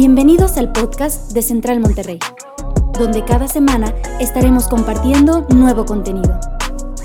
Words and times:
Bienvenidos 0.00 0.56
al 0.58 0.70
podcast 0.70 1.32
de 1.32 1.42
Central 1.42 1.80
Monterrey, 1.80 2.20
donde 3.00 3.24
cada 3.24 3.48
semana 3.48 3.92
estaremos 4.20 4.68
compartiendo 4.68 5.44
nuevo 5.48 5.86
contenido. 5.86 6.38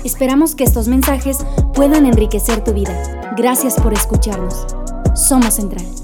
Esperamos 0.04 0.54
que 0.54 0.62
estos 0.62 0.86
mensajes 0.86 1.38
puedan 1.74 2.06
enriquecer 2.06 2.62
tu 2.62 2.72
vida. 2.72 3.34
Gracias 3.36 3.74
por 3.80 3.92
escucharnos. 3.92 4.64
Somos 5.16 5.54
Central. 5.54 6.03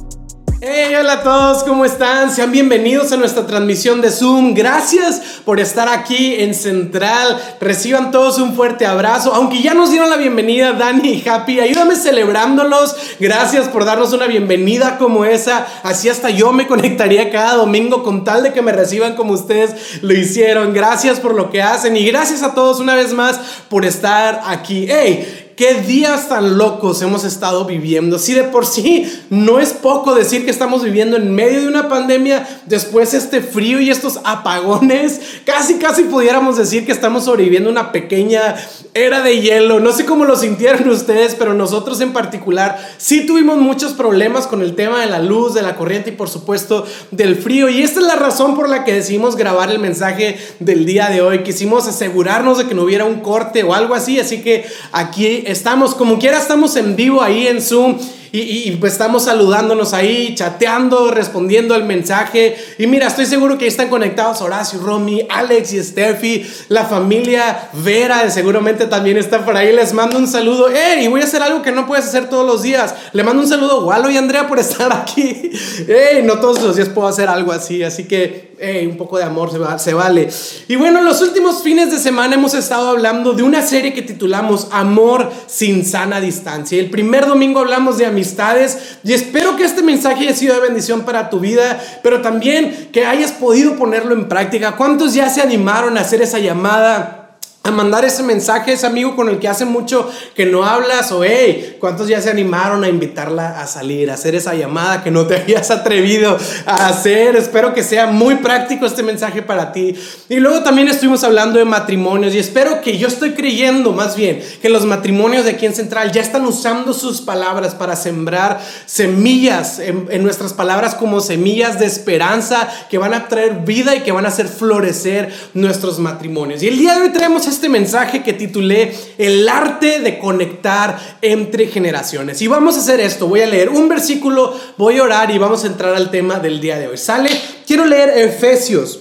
Hey, 0.63 0.95
hola 0.95 1.15
a 1.15 1.23
todos, 1.23 1.65
¿cómo 1.65 1.87
están? 1.87 2.31
Sean 2.31 2.53
bienvenidos 2.53 3.11
a 3.13 3.17
nuestra 3.17 3.47
transmisión 3.47 4.03
de 4.03 4.11
Zoom. 4.11 4.53
Gracias 4.53 5.41
por 5.47 5.59
estar 5.59 5.89
aquí 5.89 6.35
en 6.35 6.53
Central. 6.53 7.41
Reciban 7.63 8.11
todos 8.11 8.39
un 8.39 8.55
fuerte 8.55 8.85
abrazo. 8.85 9.33
Aunque 9.35 9.63
ya 9.63 9.73
nos 9.73 9.91
dieron 9.91 10.11
la 10.11 10.19
bienvenida 10.19 10.75
Dani 10.75 11.13
y 11.13 11.27
Happy, 11.27 11.61
ayúdame 11.61 11.97
celebrándolos. 11.97 12.95
Gracias 13.19 13.69
por 13.69 13.87
darnos 13.87 14.13
una 14.13 14.27
bienvenida 14.27 14.99
como 14.99 15.25
esa. 15.25 15.67
Así 15.83 16.11
hasta 16.11 16.29
yo 16.29 16.53
me 16.53 16.67
conectaría 16.67 17.31
cada 17.31 17.55
domingo 17.55 18.03
con 18.03 18.25
tal 18.25 18.43
de 18.43 18.53
que 18.53 18.61
me 18.61 18.73
reciban 18.73 19.17
como 19.17 19.33
ustedes 19.33 20.03
lo 20.03 20.13
hicieron. 20.13 20.75
Gracias 20.75 21.21
por 21.21 21.35
lo 21.35 21.49
que 21.49 21.63
hacen 21.63 21.97
y 21.97 22.05
gracias 22.05 22.43
a 22.43 22.53
todos 22.53 22.81
una 22.81 22.95
vez 22.95 23.15
más 23.15 23.41
por 23.71 23.87
estar 23.87 24.43
aquí. 24.45 24.87
Hey, 24.91 25.40
Qué 25.61 25.75
días 25.75 26.31
tan 26.31 26.57
locos 26.57 27.03
hemos 27.03 27.23
estado 27.23 27.67
viviendo. 27.67 28.19
Si 28.19 28.33
de 28.33 28.45
por 28.45 28.65
sí 28.65 29.13
no 29.29 29.61
es 29.61 29.75
poco 29.75 30.15
decir 30.15 30.47
que 30.47 30.51
estamos 30.51 30.83
viviendo 30.83 31.19
en 31.19 31.35
medio 31.35 31.61
de 31.61 31.69
una 31.69 31.87
pandemia, 31.87 32.49
después 32.65 33.13
este 33.13 33.43
frío 33.43 33.79
y 33.79 33.91
estos 33.91 34.21
apagones, 34.25 35.21
casi 35.45 35.75
casi 35.75 36.05
pudiéramos 36.05 36.57
decir 36.57 36.87
que 36.87 36.93
estamos 36.93 37.27
sobreviviendo 37.27 37.69
una 37.69 37.93
pequeña 37.93 38.57
era 38.95 39.21
de 39.21 39.43
hielo. 39.43 39.81
No 39.81 39.93
sé 39.93 40.07
cómo 40.07 40.25
lo 40.25 40.35
sintieron 40.35 40.89
ustedes, 40.89 41.35
pero 41.35 41.53
nosotros 41.53 42.01
en 42.01 42.15
particular 42.15 42.79
sí 42.97 43.27
tuvimos 43.27 43.59
muchos 43.59 43.93
problemas 43.93 44.47
con 44.47 44.63
el 44.63 44.75
tema 44.75 45.03
de 45.03 45.09
la 45.09 45.19
luz, 45.19 45.53
de 45.53 45.61
la 45.61 45.77
corriente 45.77 46.09
y 46.09 46.15
por 46.15 46.31
supuesto 46.31 46.87
del 47.11 47.37
frío. 47.37 47.69
Y 47.69 47.83
esta 47.83 48.01
es 48.01 48.07
la 48.07 48.17
razón 48.17 48.55
por 48.55 48.71
la 48.71 48.85
que 48.85 48.95
decidimos 48.95 49.37
grabar 49.37 49.71
el 49.71 49.79
mensaje 49.79 50.39
del 50.59 50.87
día 50.87 51.11
de 51.11 51.21
hoy. 51.21 51.43
Quisimos 51.43 51.87
asegurarnos 51.87 52.57
de 52.57 52.67
que 52.67 52.75
no 52.75 52.85
hubiera 52.85 53.05
un 53.05 53.21
corte 53.21 53.63
o 53.63 53.75
algo 53.75 53.95
así, 53.95 54.19
así 54.19 54.41
que 54.41 54.65
aquí 54.91 55.45
estamos, 55.51 55.95
como 55.95 56.19
quiera, 56.19 56.39
estamos 56.39 56.77
en 56.77 56.97
vivo 56.97 57.23
ahí 57.23 57.47
en 57.47 57.61
Zoom. 57.61 57.99
Y, 58.33 58.71
pues 58.73 58.93
estamos 58.93 59.25
saludándonos 59.25 59.93
ahí, 59.93 60.35
chateando, 60.35 61.11
respondiendo 61.11 61.75
al 61.75 61.85
mensaje. 61.85 62.57
Y 62.79 62.87
mira, 62.87 63.09
estoy 63.09 63.27
seguro 63.27 63.59
que 63.59 63.65
ahí 63.65 63.69
están 63.69 63.89
conectados 63.89 64.41
Horacio, 64.41 64.81
Romy, 64.81 65.27
Alex 65.29 65.73
y 65.73 65.83
Steffi, 65.83 66.47
la 66.69 66.85
familia 66.85 67.71
Vera, 67.73 68.31
seguramente 68.31 68.87
también 68.87 69.17
está 69.17 69.45
por 69.45 69.57
ahí. 69.57 69.73
Les 69.73 69.93
mando 69.93 70.19
un 70.19 70.29
saludo. 70.29 70.69
¡Ey! 70.69 71.05
Y 71.05 71.09
voy 71.09 71.23
a 71.23 71.25
hacer 71.25 71.43
algo 71.43 71.63
que 71.63 71.73
no 71.73 71.87
puedes 71.87 72.07
hacer 72.07 72.29
todos 72.29 72.47
los 72.47 72.63
días. 72.63 72.95
Le 73.13 73.25
mando 73.25 73.43
un 73.43 73.49
saludo 73.49 73.81
a 73.81 73.85
Walo 73.85 74.11
y 74.11 74.17
Andrea 74.17 74.47
por 74.47 74.59
estar 74.59 74.93
aquí. 74.93 75.51
¡Ey! 75.89 76.23
No 76.23 76.39
todos 76.39 76.63
los 76.63 76.77
días 76.77 76.89
puedo 76.89 77.09
hacer 77.09 77.29
algo 77.29 77.53
así, 77.53 77.83
así 77.83 78.05
que 78.05 78.51
un 78.85 78.97
poco 78.97 79.17
de 79.17 79.25
amor 79.25 79.51
se, 79.51 79.59
se 79.83 79.95
vale. 79.95 80.29
Y 80.69 80.77
bueno, 80.77 80.99
en 80.99 81.07
los 81.07 81.23
últimos 81.23 81.63
fines 81.63 81.91
de 81.91 81.99
semana 81.99 82.35
hemos 82.35 82.55
estado 82.55 82.91
hablando 82.91 83.33
de 83.33 83.43
una 83.43 83.63
serie 83.63 83.95
que 83.95 84.03
titulamos 84.03 84.69
Amor 84.71 85.31
sin 85.47 85.85
sana 85.85 86.21
distancia. 86.21 86.79
El 86.79 86.91
primer 86.91 87.27
domingo 87.27 87.61
hablamos 87.61 87.97
de 87.97 88.07
amistades 88.21 88.99
y 89.03 89.15
espero 89.15 89.57
que 89.57 89.65
este 89.65 89.83
mensaje 89.83 90.25
haya 90.25 90.37
sido 90.37 90.55
de 90.55 90.61
bendición 90.61 91.03
para 91.03 91.31
tu 91.31 91.41
vida, 91.41 91.81
pero 92.03 92.21
también 92.21 92.91
que 92.93 93.07
hayas 93.07 93.33
podido 93.33 93.77
ponerlo 93.77 94.15
en 94.15 94.29
práctica. 94.29 94.77
¿Cuántos 94.77 95.15
ya 95.15 95.31
se 95.31 95.41
animaron 95.41 95.97
a 95.97 96.03
hacer 96.03 96.21
esa 96.21 96.39
llamada? 96.39 97.20
A 97.63 97.71
mandar 97.71 98.07
ese 98.07 98.23
mensaje 98.23 98.71
a 98.71 98.75
ese 98.75 98.87
amigo 98.87 99.15
con 99.15 99.29
el 99.29 99.39
que 99.39 99.47
hace 99.47 99.67
mucho 99.67 100.11
que 100.35 100.47
no 100.47 100.65
hablas 100.65 101.13
o 101.13 101.23
hey, 101.23 101.77
¿cuántos 101.79 102.09
ya 102.09 102.19
se 102.23 102.31
animaron 102.31 102.85
a 102.85 102.89
invitarla 102.89 103.61
a 103.61 103.67
salir, 103.67 104.11
a 104.11 104.15
hacer 104.15 104.35
esa 104.35 104.55
llamada 104.55 105.05
que 105.05 105.11
no 105.11 105.27
te 105.27 105.37
habías 105.43 105.71
atrevido 105.71 106.39
a 106.65 106.89
hacer? 106.89 107.37
Espero 107.37 107.75
que 107.75 107.83
sea 107.83 108.07
muy 108.07 108.37
práctico 108.37 108.87
este 108.87 109.03
mensaje 109.03 109.43
para 109.43 109.73
ti. 109.73 109.95
Y 110.31 110.37
luego 110.37 110.63
también 110.63 110.89
estuvimos 110.89 111.23
hablando 111.23 111.59
de 111.59 111.67
matrimonios 111.67 112.35
y 112.35 112.39
espero 112.39 112.81
que 112.81 112.97
yo 112.97 113.09
estoy 113.09 113.33
creyendo 113.33 113.93
más 113.93 114.17
bien 114.17 114.43
que 114.63 114.71
los 114.71 114.87
matrimonios 114.87 115.45
de 115.45 115.51
aquí 115.51 115.67
en 115.67 115.75
Central 115.75 116.13
ya 116.13 116.23
están 116.23 116.47
usando 116.47 116.95
sus 116.95 117.21
palabras 117.21 117.75
para 117.75 117.95
sembrar 117.95 118.59
semillas 118.87 119.81
en, 119.81 120.09
en 120.11 120.23
nuestras 120.23 120.55
palabras 120.55 120.95
como 120.95 121.21
semillas 121.21 121.79
de 121.79 121.85
esperanza 121.85 122.71
que 122.89 122.97
van 122.97 123.13
a 123.13 123.29
traer 123.29 123.67
vida 123.67 123.95
y 123.95 124.01
que 124.01 124.13
van 124.13 124.25
a 124.25 124.29
hacer 124.29 124.49
florecer 124.49 125.31
nuestros 125.53 125.99
matrimonios. 125.99 126.63
Y 126.63 126.69
el 126.69 126.79
día 126.79 126.95
de 126.95 127.03
hoy 127.03 127.11
tenemos 127.11 127.50
este 127.51 127.69
mensaje 127.69 128.23
que 128.23 128.33
titulé 128.33 128.93
El 129.19 129.49
arte 129.49 130.01
de 130.01 130.19
conectar 130.19 131.19
entre 131.21 131.67
generaciones. 131.67 132.41
Y 132.43 132.49
vamos 132.49 132.77
a 132.77 132.81
hacer 132.81 133.01
esto, 133.01 133.29
voy 133.29 133.43
a 133.43 133.47
leer 133.47 133.69
un 133.69 133.89
versículo, 133.89 134.59
voy 134.77 134.99
a 134.99 135.03
orar 135.03 135.31
y 135.31 135.39
vamos 135.39 135.65
a 135.65 135.67
entrar 135.67 135.95
al 135.95 136.11
tema 136.11 136.39
del 136.39 136.61
día 136.61 136.79
de 136.79 136.89
hoy. 136.89 136.97
¿Sale? 136.97 137.31
Quiero 137.67 137.85
leer 137.85 138.11
Efesios, 138.17 139.01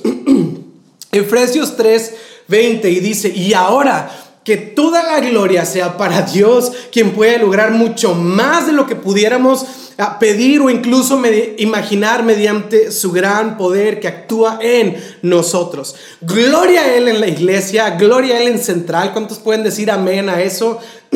Efesios 1.12 1.78
3, 1.78 2.14
20 2.48 2.90
y 2.90 3.00
dice, 3.00 3.30
y 3.30 3.54
ahora 3.54 4.10
que 4.44 4.58
toda 4.58 5.04
la 5.04 5.20
gloria 5.20 5.66
sea 5.66 5.98
para 5.98 6.24
Dios, 6.24 6.72
quien 6.92 7.12
puede 7.12 7.38
lograr 7.38 7.72
mucho 7.72 8.16
más 8.16 8.66
de 8.66 8.74
lo 8.74 8.88
que 8.88 8.96
pudiéramos 8.96 9.66
a 10.00 10.18
pedir 10.18 10.62
o 10.62 10.70
incluso 10.70 11.22
imaginar 11.58 12.24
mediante 12.24 12.92
su 12.92 13.12
gran 13.12 13.58
poder 13.58 14.00
que 14.00 14.08
actúa 14.08 14.58
en 14.62 14.96
nosotros. 15.22 15.96
Gloria 16.22 16.82
a 16.82 16.96
Él 16.96 17.10
en 17.10 17.20
la 17.20 17.28
iglesia, 17.28 17.90
gloria 17.92 18.36
a 18.36 18.40
Él 18.40 18.48
en 18.48 18.60
central. 18.60 19.12
¿Cuántos 19.12 19.40
pueden 19.40 19.64
decir 19.64 19.92
amén 19.92 20.30
a 20.30 20.42
eso? 20.42 20.80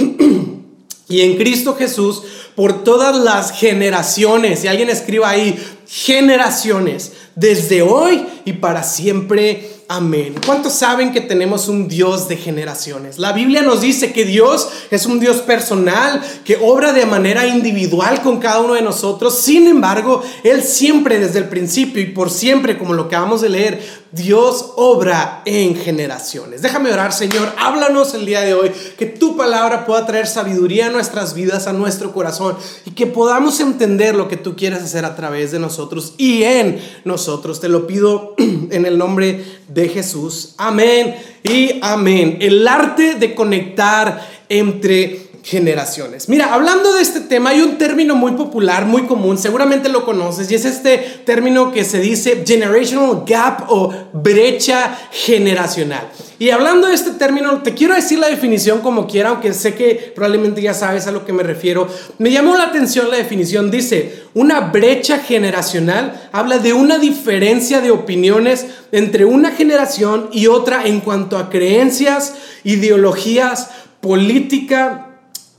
y 1.07 1.21
en 1.21 1.37
Cristo 1.37 1.75
Jesús 1.75 2.23
por 2.55 2.83
todas 2.83 3.17
las 3.17 3.51
generaciones. 3.51 4.63
Y 4.63 4.67
alguien 4.67 4.89
escriba 4.89 5.29
ahí, 5.29 5.57
generaciones, 5.87 7.13
desde 7.35 7.81
hoy 7.81 8.25
y 8.43 8.53
para 8.53 8.83
siempre. 8.83 9.69
Amén. 9.95 10.33
¿Cuántos 10.43 10.73
saben 10.73 11.11
que 11.11 11.21
tenemos 11.21 11.67
un 11.67 11.87
Dios 11.87 12.27
de 12.27 12.35
generaciones? 12.35 13.19
La 13.19 13.31
Biblia 13.31 13.61
nos 13.61 13.79
dice 13.79 14.11
que 14.11 14.25
Dios 14.25 14.67
es 14.89 15.05
un 15.05 15.19
Dios 15.19 15.41
personal, 15.41 16.19
que 16.43 16.57
obra 16.59 16.93
de 16.93 17.05
manera 17.05 17.45
individual 17.45 18.23
con 18.23 18.39
cada 18.39 18.61
uno 18.61 18.73
de 18.73 18.81
nosotros. 18.81 19.37
Sin 19.37 19.67
embargo, 19.67 20.23
Él 20.43 20.63
siempre 20.63 21.19
desde 21.19 21.37
el 21.37 21.47
principio 21.47 22.01
y 22.01 22.07
por 22.07 22.31
siempre, 22.31 22.79
como 22.79 22.95
lo 22.95 23.03
acabamos 23.03 23.41
de 23.41 23.49
leer, 23.49 24.02
Dios 24.13 24.73
obra 24.75 25.41
en 25.45 25.75
generaciones. 25.75 26.61
Déjame 26.61 26.93
orar, 26.93 27.13
Señor, 27.13 27.51
háblanos 27.57 28.13
el 28.13 28.27
día 28.27 28.41
de 28.41 28.53
hoy, 28.53 28.71
que 28.95 29.07
tu 29.07 29.35
palabra 29.35 29.87
pueda 29.87 30.05
traer 30.05 30.27
sabiduría 30.27 30.85
a 30.85 30.89
nuestras 30.91 31.33
vidas, 31.33 31.65
a 31.65 31.73
nuestro 31.73 32.13
corazón, 32.13 32.55
y 32.85 32.91
que 32.91 33.07
podamos 33.07 33.59
entender 33.59 34.13
lo 34.13 34.27
que 34.27 34.37
tú 34.37 34.55
quieres 34.55 34.83
hacer 34.83 35.03
a 35.03 35.15
través 35.15 35.51
de 35.51 35.57
nosotros 35.57 36.13
y 36.19 36.43
en 36.43 36.79
nosotros. 37.05 37.59
Te 37.59 37.69
lo 37.69 37.87
pido 37.87 38.35
en 38.37 38.85
el 38.85 38.99
nombre 38.99 39.43
de 39.67 39.89
Jesús. 39.89 40.53
Amén 40.59 41.15
y 41.41 41.79
amén. 41.81 42.37
El 42.39 42.67
arte 42.67 43.15
de 43.15 43.33
conectar 43.33 44.29
entre 44.47 45.22
generaciones. 45.43 46.29
Mira, 46.29 46.53
hablando 46.53 46.93
de 46.93 47.01
este 47.01 47.19
tema, 47.19 47.49
hay 47.49 47.61
un 47.61 47.77
término 47.77 48.15
muy 48.15 48.31
popular, 48.31 48.85
muy 48.85 49.03
común, 49.03 49.37
seguramente 49.37 49.89
lo 49.89 50.05
conoces, 50.05 50.49
y 50.49 50.55
es 50.55 50.63
este 50.63 50.97
término 51.25 51.73
que 51.73 51.83
se 51.83 51.99
dice 51.99 52.43
generational 52.47 53.23
gap 53.27 53.65
o 53.69 53.93
brecha 54.13 54.97
generacional. 55.11 56.09
Y 56.39 56.49
hablando 56.49 56.87
de 56.87 56.93
este 56.93 57.11
término, 57.11 57.61
te 57.61 57.73
quiero 57.73 57.93
decir 57.93 58.19
la 58.19 58.29
definición 58.29 58.79
como 58.79 59.05
quiera, 59.05 59.29
aunque 59.29 59.53
sé 59.53 59.75
que 59.75 60.13
probablemente 60.15 60.61
ya 60.61 60.73
sabes 60.73 61.07
a 61.07 61.11
lo 61.11 61.25
que 61.25 61.33
me 61.33 61.43
refiero. 61.43 61.87
Me 62.19 62.31
llamó 62.31 62.55
la 62.55 62.63
atención 62.63 63.11
la 63.11 63.17
definición, 63.17 63.69
dice, 63.69 64.23
una 64.33 64.61
brecha 64.61 65.19
generacional 65.19 66.29
habla 66.31 66.57
de 66.57 66.71
una 66.71 66.99
diferencia 66.99 67.81
de 67.81 67.91
opiniones 67.91 68.65
entre 68.93 69.25
una 69.25 69.51
generación 69.51 70.29
y 70.31 70.47
otra 70.47 70.85
en 70.85 71.01
cuanto 71.01 71.37
a 71.37 71.49
creencias, 71.49 72.33
ideologías, 72.63 73.69
política, 74.01 75.12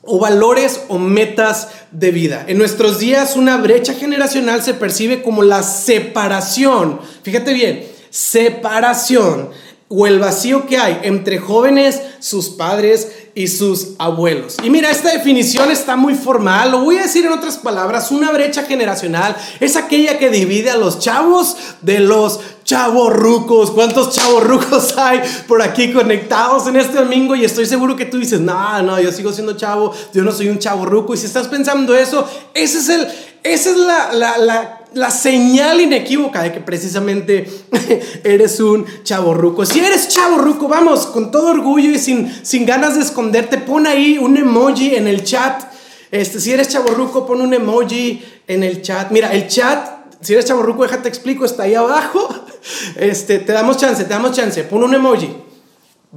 o 0.07 0.19
valores 0.19 0.83
o 0.89 0.99
metas 0.99 1.69
de 1.91 2.11
vida. 2.11 2.45
En 2.47 2.59
nuestros 2.59 2.99
días 2.99 3.37
una 3.37 3.56
brecha 3.56 3.95
generacional 3.95 4.62
se 4.62 4.75
percibe 4.75 5.23
como 5.23 5.43
la 5.43 5.62
separación, 5.62 7.01
fíjate 7.23 7.53
bien, 7.53 7.87
separación 8.11 9.51
o 9.89 10.06
el 10.06 10.19
vacío 10.19 10.67
que 10.67 10.79
hay 10.79 11.01
entre 11.03 11.39
jóvenes, 11.39 12.01
sus 12.19 12.49
padres 12.49 13.12
y 13.35 13.49
sus 13.49 13.91
abuelos. 13.99 14.56
Y 14.62 14.71
mira, 14.71 14.91
esta 14.91 15.12
definición 15.12 15.71
está 15.71 15.95
muy 15.97 16.15
formal, 16.15 16.71
lo 16.71 16.81
voy 16.81 16.99
a 16.99 17.03
decir 17.03 17.27
en 17.27 17.33
otras 17.33 17.59
palabras, 17.59 18.11
una 18.11 18.33
brecha 18.33 18.62
generacional 18.62 19.37
es 19.61 19.77
aquella 19.77 20.19
que 20.19 20.31
divide 20.31 20.71
a 20.71 20.77
los 20.77 20.99
chavos 20.99 21.57
de 21.83 22.00
los 22.00 22.41
chavorrucos. 22.64 23.70
¿Cuántos 23.70 24.14
chavorrucos 24.14 24.96
hay 24.99 25.20
por 25.46 25.62
aquí 25.62 25.93
conectados 25.93 26.66
en 26.66 26.76
este 26.76 26.99
domingo? 26.99 27.34
Y 27.37 27.44
estoy 27.44 27.66
seguro 27.66 27.94
que 27.94 28.06
tú 28.06 28.19
dices, 28.19 28.40
no, 28.40 28.82
no, 28.82 29.00
yo 29.00 29.12
sigo 29.12 29.32
siendo 29.32 29.56
chavo, 29.56 29.93
yo 30.12 30.22
no 30.22 30.32
soy 30.32 30.49
un 30.49 30.58
chavorruco. 30.58 31.14
Y 31.14 31.19
si 31.19 31.26
estás 31.26 31.49
pensando 31.49 31.94
eso, 31.94 32.28
ese 32.55 32.78
es 32.78 32.88
el, 32.88 33.06
esa 33.43 33.70
es 33.70 33.76
la, 33.76 34.12
la, 34.12 34.38
la 34.38 34.81
la 34.94 35.11
señal 35.11 35.81
inequívoca 35.81 36.43
de 36.43 36.52
que 36.52 36.61
precisamente 36.61 37.49
eres 38.25 38.61
un 38.61 38.87
chaborruco. 39.02 39.66
Si 39.66 39.81
eres 39.81 40.08
chaborruco, 40.08 40.69
vamos, 40.69 41.06
con 41.06 41.31
todo 41.31 41.50
orgullo 41.50 41.90
y 41.90 41.99
sin, 41.99 42.32
sin 42.44 42.64
ganas 42.64 42.94
de 42.94 43.02
esconderte, 43.02 43.58
pon 43.58 43.87
ahí 43.87 44.19
un 44.19 44.37
emoji 44.37 44.94
en 44.94 45.08
el 45.08 45.25
chat. 45.25 45.64
Este, 46.11 46.40
si 46.40 46.52
eres 46.52 46.69
chaborruco, 46.69 47.26
pon 47.26 47.40
un 47.40 47.52
emoji 47.52 48.25
en 48.46 48.62
el 48.62 48.82
chat. 48.82 49.11
Mira, 49.11 49.32
el 49.32 49.49
chat 49.49 49.93
Si 50.20 50.32
eres 50.32 50.46
chaborruco, 50.46 50.84
déjate 50.84 51.08
explico, 51.08 51.44
está 51.44 51.64
ahí 51.64 51.75
abajo. 51.75 52.28
Este, 52.96 53.38
te 53.38 53.52
damos 53.52 53.76
chance, 53.76 54.05
te 54.05 54.11
damos 54.11 54.32
chance. 54.32 54.62
Pon 54.64 54.82
un 54.82 54.94
emoji. 54.94 55.34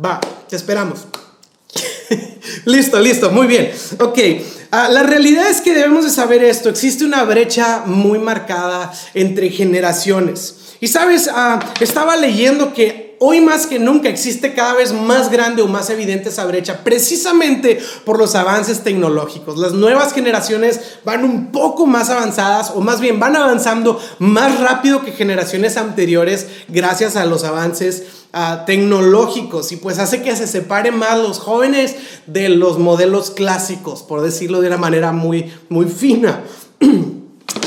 Va, 0.04 0.20
te 0.48 0.56
esperamos. 0.56 1.08
listo, 2.66 3.00
listo, 3.00 3.32
muy 3.32 3.48
bien. 3.48 3.72
Ok, 4.00 4.20
ah, 4.72 4.90
la 4.90 5.04
realidad 5.04 5.50
es 5.50 5.62
que 5.62 5.74
debemos 5.74 6.06
de 6.06 6.12
saber 6.12 6.44
esto. 6.44 6.70
Existe 6.70 7.06
una 7.06 7.24
brecha 7.24 7.84
muy 7.86 8.20
marcada 8.20 8.92
entre 9.14 9.50
generaciones. 9.50 10.76
Y 10.80 10.88
sabes, 10.88 11.30
ah, 11.34 11.60
estaba 11.80 12.16
leyendo 12.18 12.74
que 12.74 13.07
hoy 13.20 13.42
más 13.42 13.68
que 13.68 13.80
nunca 13.80 14.10
existe 14.10 14.54
cada 14.54 14.74
vez 14.74 14.94
más 14.94 15.32
grande 15.32 15.62
o 15.62 15.68
más 15.68 15.90
evidente 15.90 16.30
esa 16.30 16.46
brecha, 16.46 16.84
precisamente 16.84 17.80
por 18.06 18.18
los 18.18 18.36
avances 18.36 18.84
tecnológicos. 18.84 19.58
Las 19.58 19.74
nuevas 19.74 20.14
generaciones 20.14 20.80
van 21.04 21.24
un 21.24 21.52
poco 21.52 21.86
más 21.86 22.10
avanzadas, 22.10 22.72
o 22.76 22.82
más 22.82 23.00
bien 23.00 23.20
van 23.20 23.36
avanzando 23.36 24.00
más 24.20 24.60
rápido 24.60 25.04
que 25.04 25.12
generaciones 25.12 25.78
anteriores 25.78 26.48
gracias 26.68 27.16
a 27.16 27.26
los 27.26 27.44
avances 27.44 28.04
ah, 28.34 28.64
tecnológicos 28.66 29.72
y 29.72 29.78
pues 29.78 30.00
hace 30.00 30.22
que 30.22 30.36
se 30.36 30.48
separen 30.48 30.98
más 30.98 31.18
los 31.18 31.40
jóvenes 31.40 31.96
de 32.28 32.50
los 32.50 32.78
modelos 32.78 33.32
clásicos, 33.32 34.04
por 34.04 34.22
decirlo 34.22 34.62
de 34.62 34.68
una 34.68 34.78
manera 34.78 35.12
muy, 35.12 35.52
muy 35.70 35.86
fina. 35.86 36.44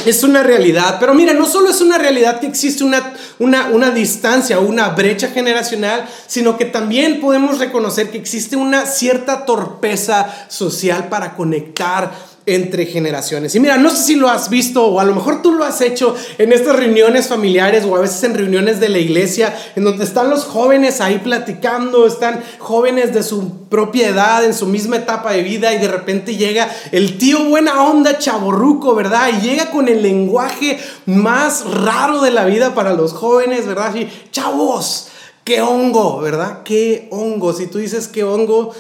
es 0.06 0.22
una 0.22 0.42
realidad. 0.42 0.96
Pero 1.00 1.14
mira, 1.14 1.32
no 1.32 1.46
solo 1.46 1.70
es 1.70 1.80
una 1.80 1.98
realidad 1.98 2.40
que 2.40 2.46
existe 2.46 2.84
una, 2.84 3.14
una, 3.38 3.68
una 3.68 3.90
distancia, 3.90 4.58
una 4.58 4.90
brecha 4.90 5.28
generacional, 5.28 6.08
sino 6.26 6.56
que 6.56 6.64
también 6.66 7.20
podemos 7.20 7.58
reconocer 7.58 8.10
que 8.10 8.18
existe 8.18 8.56
una 8.56 8.86
cierta 8.86 9.44
torpeza 9.44 10.46
social 10.48 11.08
para 11.08 11.34
conectar 11.34 12.29
entre 12.55 12.87
generaciones. 12.87 13.55
Y 13.55 13.61
mira, 13.61 13.76
no 13.76 13.91
sé 13.91 14.02
si 14.02 14.14
lo 14.17 14.29
has 14.29 14.50
visto 14.50 14.87
o 14.87 15.00
a 15.00 15.05
lo 15.05 15.14
mejor 15.14 15.43
tú 15.43 15.52
lo 15.52 15.64
has 15.64 15.81
hecho 15.81 16.14
en 16.38 16.52
estas 16.52 16.76
reuniones 16.76 17.29
familiares 17.29 17.85
o 17.85 17.97
a 17.97 18.00
veces 18.00 18.23
en 18.25 18.35
reuniones 18.35 18.81
de 18.81 18.88
la 18.88 18.99
iglesia, 18.99 19.55
en 19.76 19.85
donde 19.85 20.05
están 20.05 20.31
los 20.31 20.44
jóvenes 20.44 21.00
ahí 21.00 21.19
platicando, 21.19 22.06
están 22.06 22.43
jóvenes 22.58 23.14
de 23.14 23.23
su 23.23 23.69
propia 23.69 24.08
edad, 24.08 24.44
en 24.44 24.55
su 24.55 24.67
misma 24.67 24.97
etapa 24.97 25.32
de 25.32 25.43
vida 25.43 25.73
y 25.73 25.79
de 25.79 25.88
repente 25.88 26.37
llega 26.37 26.69
el 26.93 27.19
tío 27.19 27.44
buena 27.44 27.82
onda 27.82 28.19
chaborruco, 28.19 28.94
¿verdad? 28.94 29.31
Y 29.38 29.47
llega 29.47 29.70
con 29.70 29.88
el 29.88 30.02
lenguaje 30.02 30.79
más 31.06 31.64
raro 31.64 32.20
de 32.20 32.31
la 32.31 32.44
vida 32.44 32.75
para 32.75 32.94
los 32.94 33.12
jóvenes, 33.12 33.67
¿verdad? 33.67 33.94
Chavos. 34.31 35.08
¡Qué 35.44 35.62
hongo! 35.62 36.20
¿Verdad? 36.20 36.62
¡Qué 36.64 37.08
hongo! 37.11 37.52
Si 37.52 37.67
tú 37.67 37.79
dices 37.79 38.08
qué 38.08 38.23
hongo, 38.25 38.75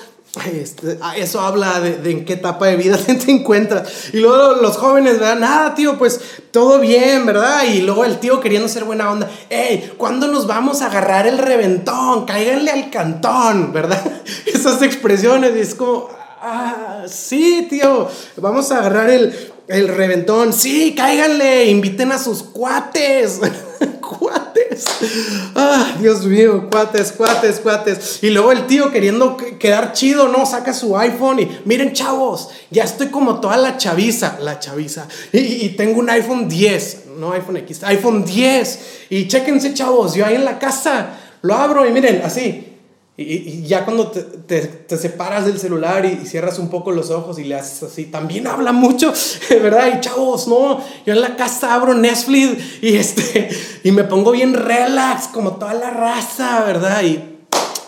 este, 0.52 0.96
ah, 1.02 1.16
eso 1.16 1.40
habla 1.40 1.80
de, 1.80 2.08
en 2.08 2.24
qué 2.24 2.34
etapa 2.34 2.66
de 2.66 2.76
vida 2.76 2.96
te 3.06 3.30
encuentras. 3.30 4.10
Y 4.12 4.18
luego 4.18 4.60
los 4.60 4.76
jóvenes, 4.76 5.18
¿verdad? 5.18 5.38
Nada, 5.38 5.74
tío, 5.74 5.98
pues 5.98 6.20
todo 6.52 6.78
bien, 6.78 7.26
¿verdad? 7.26 7.64
Y 7.64 7.80
luego 7.82 8.04
el 8.04 8.18
tío 8.18 8.40
queriendo 8.40 8.68
ser 8.68 8.84
buena 8.84 9.10
onda. 9.10 9.28
Hey, 9.48 9.92
¿cuándo 9.96 10.28
nos 10.28 10.46
vamos 10.46 10.82
a 10.82 10.86
agarrar 10.86 11.26
el 11.26 11.38
reventón? 11.38 12.26
Cáiganle 12.26 12.70
al 12.70 12.90
cantón, 12.90 13.72
¿verdad? 13.72 14.00
Esas 14.46 14.82
expresiones, 14.82 15.56
y 15.56 15.60
es 15.60 15.74
como, 15.74 16.08
ah, 16.40 17.02
sí, 17.08 17.66
tío, 17.68 18.08
vamos 18.36 18.70
a 18.70 18.78
agarrar 18.78 19.10
el, 19.10 19.34
el 19.66 19.88
reventón. 19.88 20.52
Sí, 20.52 20.94
cáiganle, 20.96 21.66
inviten 21.66 22.12
a 22.12 22.18
sus 22.18 22.44
cuates. 22.44 23.40
Ah, 25.54 25.96
Dios 26.00 26.24
mío, 26.26 26.68
cuates, 26.70 27.12
cuates, 27.12 27.60
cuates. 27.60 28.18
Y 28.22 28.30
luego 28.30 28.52
el 28.52 28.66
tío 28.66 28.90
queriendo 28.90 29.36
quedar 29.36 29.92
chido, 29.92 30.28
¿no? 30.28 30.46
Saca 30.46 30.72
su 30.72 30.96
iPhone 30.96 31.40
y 31.40 31.60
miren, 31.64 31.92
chavos, 31.92 32.48
ya 32.70 32.84
estoy 32.84 33.08
como 33.08 33.40
toda 33.40 33.56
la 33.56 33.76
chaviza, 33.76 34.38
la 34.40 34.58
chaviza. 34.58 35.06
Y, 35.32 35.70
tengo 35.70 36.00
un 36.00 36.10
iPhone 36.10 36.48
10, 36.48 37.04
no 37.18 37.32
iPhone 37.32 37.58
X, 37.58 37.82
iPhone 37.84 38.24
10. 38.24 38.78
Y 39.10 39.28
chéquense, 39.28 39.74
chavos, 39.74 40.14
yo 40.14 40.24
ahí 40.24 40.36
en 40.36 40.44
la 40.44 40.58
casa 40.58 41.18
lo 41.42 41.54
abro 41.54 41.86
y 41.86 41.92
miren, 41.92 42.22
así. 42.24 42.69
Y, 43.22 43.64
ya 43.66 43.84
cuando 43.84 44.08
te, 44.08 44.22
te, 44.56 44.96
separas 44.96 45.44
del 45.44 45.58
celular 45.58 46.06
y, 46.06 46.26
cierras 46.26 46.58
un 46.58 46.70
poco 46.70 46.90
los 46.90 47.10
ojos 47.10 47.38
y 47.38 47.44
le 47.44 47.54
haces 47.54 47.82
así, 47.82 48.06
también 48.06 48.46
habla 48.46 48.72
mucho, 48.72 49.12
¿verdad? 49.50 49.92
Y 49.94 50.00
chavos, 50.00 50.48
no, 50.48 50.82
yo 51.04 51.12
en 51.12 51.20
la 51.20 51.36
casa 51.36 51.74
abro 51.74 51.94
Netflix 51.94 52.82
y, 52.82 52.96
este, 52.96 53.50
y 53.84 53.92
me 53.92 54.04
pongo 54.04 54.30
bien 54.32 54.54
relax, 54.54 55.28
como 55.28 55.56
toda 55.56 55.74
la 55.74 55.90
raza, 55.90 56.64
¿verdad? 56.64 57.02
Y 57.02 57.29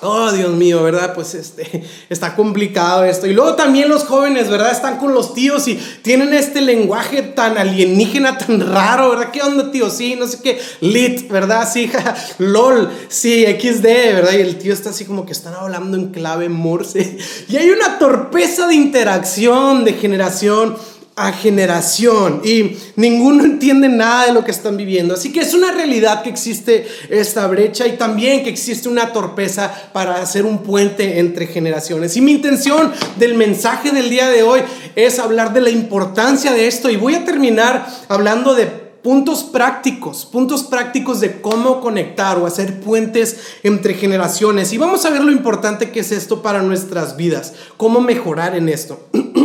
Oh, 0.05 0.33
Dios 0.33 0.51
mío, 0.51 0.83
¿verdad? 0.83 1.15
Pues 1.15 1.33
este, 1.37 1.85
está 2.09 2.35
complicado 2.35 3.05
esto. 3.05 3.29
Y 3.29 3.35
luego 3.35 3.55
también 3.55 3.89
los 3.89 4.03
jóvenes, 4.03 4.51
¿verdad? 4.51 4.73
Están 4.73 4.99
con 4.99 5.15
los 5.15 5.33
tíos 5.33 5.69
y 5.69 5.77
tienen 6.03 6.35
este 6.35 6.61
lenguaje 6.61 7.23
tan 7.23 7.57
alienígena, 7.57 8.37
tan 8.47 8.61
raro, 8.61 9.11
¿verdad? 9.11 9.31
¿Qué 9.31 9.43
onda, 9.43 9.71
tío? 9.71 9.89
Sí, 9.91 10.17
no 10.19 10.27
sé 10.27 10.39
qué. 10.43 10.61
Lit, 10.81 11.29
¿verdad? 11.31 11.69
Sí, 11.73 11.89
LOL, 12.39 12.91
sí, 13.09 13.45
XD, 13.45 13.85
¿verdad? 13.85 14.33
Y 14.33 14.41
el 14.41 14.59
tío 14.59 14.73
está 14.73 14.91
así 14.91 15.05
como 15.05 15.25
que 15.25 15.33
están 15.33 15.55
hablando 15.55 15.97
en 15.97 16.09
clave 16.11 16.49
morse. 16.49 17.19
Y 17.49 17.57
hay 17.57 17.71
una 17.71 18.01
torpeza 18.01 18.67
de 18.67 18.75
interacción, 18.75 19.85
de 19.85 19.93
generación 19.93 20.77
a 21.15 21.33
generación 21.33 22.41
y 22.43 22.77
ninguno 22.97 23.45
entiende 23.45 23.89
nada 23.89 24.27
de 24.27 24.33
lo 24.33 24.45
que 24.45 24.51
están 24.51 24.77
viviendo. 24.77 25.15
Así 25.15 25.31
que 25.31 25.41
es 25.41 25.53
una 25.53 25.71
realidad 25.71 26.23
que 26.23 26.31
existe 26.31 26.87
esta 27.11 27.47
brecha 27.47 27.87
y 27.87 27.99
también 27.99 28.43
que 28.43 28.51
existe 28.51 28.89
una 28.89 29.13
torpeza 29.13 29.71
para 29.93 30.23
hacer 30.23 30.47
un 30.47 30.59
puente 30.59 31.19
entre 31.19 31.47
generaciones. 31.47 32.17
Y 32.17 32.23
mi 32.23 32.33
intención 32.33 32.93
del 33.19 33.35
mensaje 33.35 33.91
del 33.91 34.09
día 34.09 34.31
de 34.31 34.43
hoy 34.43 34.61
es 34.97 35.19
hablar 35.19 35.53
de 35.53 35.61
la 35.61 35.71
importancia 35.71 36.53
de 36.53 36.67
esto 36.67 36.89
y 36.89 36.97
voy 36.97 37.15
a 37.15 37.25
terminar 37.25 37.87
hablando 38.09 38.55
de 38.55 38.83
puntos 39.03 39.43
prácticos, 39.43 40.25
puntos 40.25 40.63
prácticos 40.63 41.21
de 41.21 41.41
cómo 41.41 41.81
conectar 41.81 42.39
o 42.39 42.47
hacer 42.47 42.81
puentes 42.81 43.39
entre 43.65 43.95
generaciones. 43.95 44.73
Y 44.73 44.79
vamos 44.79 45.05
a 45.05 45.11
ver 45.11 45.25
lo 45.25 45.33
importante 45.33 45.91
que 45.91 46.01
es 46.01 46.13
esto 46.13 46.41
para 46.41 46.63
nuestras 46.63 47.17
vidas, 47.17 47.53
cómo 47.77 48.01
mejorar 48.01 48.57
en 48.57 48.69
esto. 48.69 49.09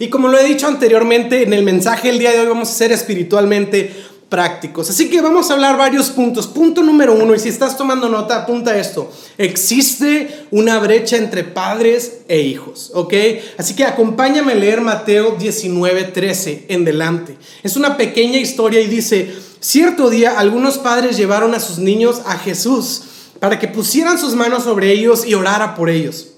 Y 0.00 0.08
como 0.08 0.28
lo 0.28 0.38
he 0.38 0.44
dicho 0.44 0.66
anteriormente, 0.66 1.42
en 1.42 1.52
el 1.52 1.62
mensaje 1.62 2.08
del 2.08 2.18
día 2.18 2.32
de 2.32 2.40
hoy 2.40 2.46
vamos 2.46 2.70
a 2.70 2.72
ser 2.72 2.90
espiritualmente 2.90 3.94
prácticos. 4.30 4.88
Así 4.88 5.10
que 5.10 5.20
vamos 5.20 5.50
a 5.50 5.52
hablar 5.52 5.76
varios 5.76 6.08
puntos. 6.08 6.46
Punto 6.46 6.82
número 6.82 7.12
uno, 7.12 7.34
y 7.34 7.38
si 7.38 7.50
estás 7.50 7.76
tomando 7.76 8.08
nota, 8.08 8.36
apunta 8.36 8.78
esto. 8.78 9.12
Existe 9.36 10.46
una 10.52 10.78
brecha 10.78 11.18
entre 11.18 11.44
padres 11.44 12.20
e 12.28 12.40
hijos, 12.40 12.92
¿ok? 12.94 13.12
Así 13.58 13.76
que 13.76 13.84
acompáñame 13.84 14.52
a 14.52 14.54
leer 14.54 14.80
Mateo 14.80 15.36
19, 15.38 16.04
13 16.04 16.64
en 16.68 16.86
delante. 16.86 17.36
Es 17.62 17.76
una 17.76 17.98
pequeña 17.98 18.38
historia 18.38 18.80
y 18.80 18.86
dice, 18.86 19.30
cierto 19.60 20.08
día 20.08 20.38
algunos 20.38 20.78
padres 20.78 21.18
llevaron 21.18 21.54
a 21.54 21.60
sus 21.60 21.76
niños 21.76 22.22
a 22.24 22.38
Jesús 22.38 23.02
para 23.38 23.58
que 23.58 23.68
pusieran 23.68 24.18
sus 24.18 24.34
manos 24.34 24.64
sobre 24.64 24.92
ellos 24.92 25.26
y 25.26 25.34
orara 25.34 25.74
por 25.74 25.90
ellos. 25.90 26.29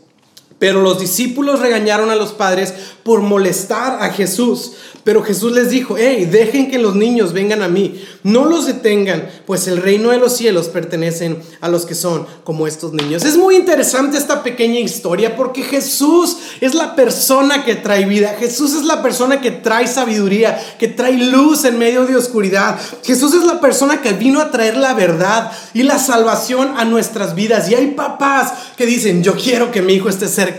Pero 0.62 0.80
los 0.80 1.00
discípulos 1.00 1.58
regañaron 1.58 2.10
a 2.10 2.14
los 2.14 2.30
padres 2.30 2.72
por 3.02 3.20
molestar 3.20 4.00
a 4.00 4.10
Jesús. 4.10 4.74
Pero 5.02 5.24
Jesús 5.24 5.50
les 5.50 5.70
dijo, 5.70 5.96
hey, 5.98 6.28
dejen 6.30 6.70
que 6.70 6.78
los 6.78 6.94
niños 6.94 7.32
vengan 7.32 7.60
a 7.62 7.68
mí, 7.68 8.00
no 8.22 8.44
los 8.44 8.66
detengan, 8.66 9.28
pues 9.46 9.66
el 9.66 9.78
reino 9.78 10.10
de 10.10 10.18
los 10.18 10.36
cielos 10.36 10.68
pertenecen 10.68 11.42
a 11.60 11.68
los 11.68 11.86
que 11.86 11.96
son 11.96 12.24
como 12.44 12.68
estos 12.68 12.92
niños. 12.92 13.24
Es 13.24 13.36
muy 13.36 13.56
interesante 13.56 14.16
esta 14.16 14.44
pequeña 14.44 14.78
historia 14.78 15.34
porque 15.34 15.62
Jesús 15.64 16.36
es 16.60 16.74
la 16.74 16.94
persona 16.94 17.64
que 17.64 17.74
trae 17.74 18.04
vida, 18.04 18.36
Jesús 18.38 18.74
es 18.74 18.84
la 18.84 19.02
persona 19.02 19.40
que 19.40 19.50
trae 19.50 19.88
sabiduría, 19.88 20.56
que 20.78 20.86
trae 20.86 21.18
luz 21.18 21.64
en 21.64 21.80
medio 21.80 22.06
de 22.06 22.14
oscuridad. 22.14 22.78
Jesús 23.02 23.34
es 23.34 23.42
la 23.42 23.60
persona 23.60 24.00
que 24.00 24.12
vino 24.12 24.40
a 24.40 24.52
traer 24.52 24.76
la 24.76 24.94
verdad 24.94 25.50
y 25.74 25.82
la 25.82 25.98
salvación 25.98 26.74
a 26.76 26.84
nuestras 26.84 27.34
vidas. 27.34 27.68
Y 27.68 27.74
hay 27.74 27.88
papás 27.88 28.52
que 28.76 28.86
dicen, 28.86 29.24
yo 29.24 29.34
quiero 29.34 29.72
que 29.72 29.82
mi 29.82 29.94
hijo 29.94 30.08
esté 30.08 30.28
cerca 30.28 30.51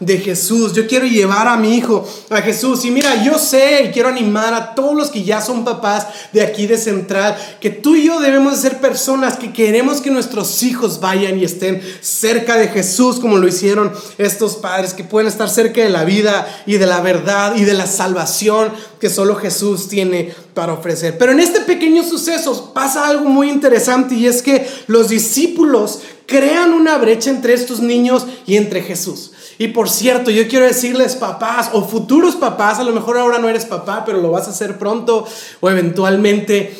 de 0.00 0.18
Jesús, 0.18 0.72
yo 0.72 0.86
quiero 0.86 1.06
llevar 1.06 1.48
a 1.48 1.56
mi 1.56 1.76
hijo 1.76 2.06
a 2.30 2.40
Jesús. 2.42 2.84
Y 2.84 2.90
mira, 2.90 3.22
yo 3.22 3.38
sé 3.38 3.90
quiero 3.92 4.08
animar 4.08 4.54
a 4.54 4.74
todos 4.74 4.94
los 4.94 5.10
que 5.10 5.24
ya 5.24 5.40
son 5.40 5.64
papás 5.64 6.06
de 6.32 6.42
aquí 6.42 6.66
de 6.66 6.78
Central, 6.78 7.36
que 7.60 7.70
tú 7.70 7.94
y 7.96 8.04
yo 8.04 8.20
debemos 8.20 8.54
de 8.54 8.68
ser 8.68 8.80
personas 8.80 9.36
que 9.36 9.52
queremos 9.52 10.00
que 10.00 10.10
nuestros 10.10 10.62
hijos 10.62 11.00
vayan 11.00 11.38
y 11.38 11.44
estén 11.44 11.82
cerca 12.00 12.56
de 12.56 12.68
Jesús 12.68 13.20
como 13.20 13.38
lo 13.38 13.48
hicieron 13.48 13.92
estos 14.18 14.56
padres, 14.56 14.94
que 14.94 15.04
pueden 15.04 15.28
estar 15.28 15.48
cerca 15.48 15.82
de 15.82 15.90
la 15.90 16.04
vida 16.04 16.46
y 16.66 16.76
de 16.76 16.86
la 16.86 17.00
verdad 17.00 17.56
y 17.56 17.64
de 17.64 17.74
la 17.74 17.86
salvación 17.86 18.72
que 19.00 19.10
solo 19.10 19.34
Jesús 19.34 19.88
tiene 19.88 20.32
para 20.54 20.74
ofrecer. 20.74 21.16
Pero 21.18 21.32
en 21.32 21.40
este 21.40 21.60
pequeño 21.60 22.04
suceso 22.04 22.72
pasa 22.74 23.06
algo 23.06 23.24
muy 23.24 23.48
interesante 23.48 24.14
y 24.14 24.26
es 24.26 24.42
que 24.42 24.66
los 24.86 25.08
discípulos 25.08 26.00
crean 26.26 26.72
una 26.72 26.96
brecha 26.98 27.30
entre 27.30 27.54
estos 27.54 27.80
niños 27.80 28.26
y 28.46 28.56
entre 28.56 28.82
Jesús. 28.82 29.32
Y 29.60 29.68
por 29.68 29.90
cierto, 29.90 30.30
yo 30.30 30.48
quiero 30.48 30.64
decirles 30.64 31.16
papás 31.16 31.68
o 31.74 31.84
futuros 31.84 32.34
papás, 32.34 32.78
a 32.78 32.82
lo 32.82 32.92
mejor 32.92 33.18
ahora 33.18 33.38
no 33.38 33.46
eres 33.46 33.66
papá, 33.66 34.04
pero 34.06 34.18
lo 34.18 34.30
vas 34.30 34.46
a 34.46 34.52
hacer 34.52 34.78
pronto 34.78 35.26
o 35.60 35.68
eventualmente. 35.68 36.74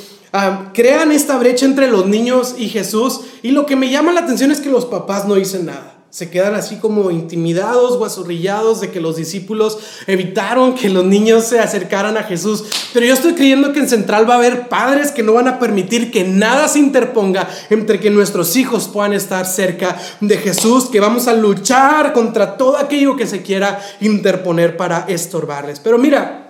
Crean 0.72 1.12
esta 1.12 1.36
brecha 1.36 1.66
entre 1.66 1.90
los 1.90 2.06
niños 2.06 2.54
y 2.56 2.70
Jesús. 2.70 3.20
Y 3.42 3.50
lo 3.50 3.66
que 3.66 3.76
me 3.76 3.90
llama 3.90 4.14
la 4.14 4.20
atención 4.20 4.50
es 4.50 4.62
que 4.62 4.70
los 4.70 4.86
papás 4.86 5.28
no 5.28 5.34
dicen 5.34 5.66
nada. 5.66 5.89
Se 6.10 6.28
quedan 6.28 6.56
así 6.56 6.76
como 6.76 7.12
intimidados 7.12 7.92
o 7.92 8.04
azorrillados 8.04 8.80
de 8.80 8.90
que 8.90 9.00
los 9.00 9.16
discípulos 9.16 9.78
evitaron 10.08 10.74
que 10.74 10.88
los 10.88 11.04
niños 11.04 11.44
se 11.44 11.60
acercaran 11.60 12.16
a 12.16 12.24
Jesús. 12.24 12.64
Pero 12.92 13.06
yo 13.06 13.14
estoy 13.14 13.34
creyendo 13.34 13.72
que 13.72 13.78
en 13.78 13.88
Central 13.88 14.28
va 14.28 14.34
a 14.34 14.38
haber 14.38 14.68
padres 14.68 15.12
que 15.12 15.22
no 15.22 15.34
van 15.34 15.46
a 15.46 15.60
permitir 15.60 16.10
que 16.10 16.24
nada 16.24 16.66
se 16.66 16.80
interponga 16.80 17.48
entre 17.70 18.00
que 18.00 18.10
nuestros 18.10 18.56
hijos 18.56 18.88
puedan 18.88 19.12
estar 19.12 19.46
cerca 19.46 19.96
de 20.20 20.36
Jesús, 20.36 20.86
que 20.90 20.98
vamos 20.98 21.28
a 21.28 21.32
luchar 21.32 22.12
contra 22.12 22.56
todo 22.56 22.76
aquello 22.76 23.16
que 23.16 23.28
se 23.28 23.42
quiera 23.42 23.80
interponer 24.00 24.76
para 24.76 25.04
estorbarles. 25.08 25.78
Pero 25.78 25.96
mira, 25.96 26.49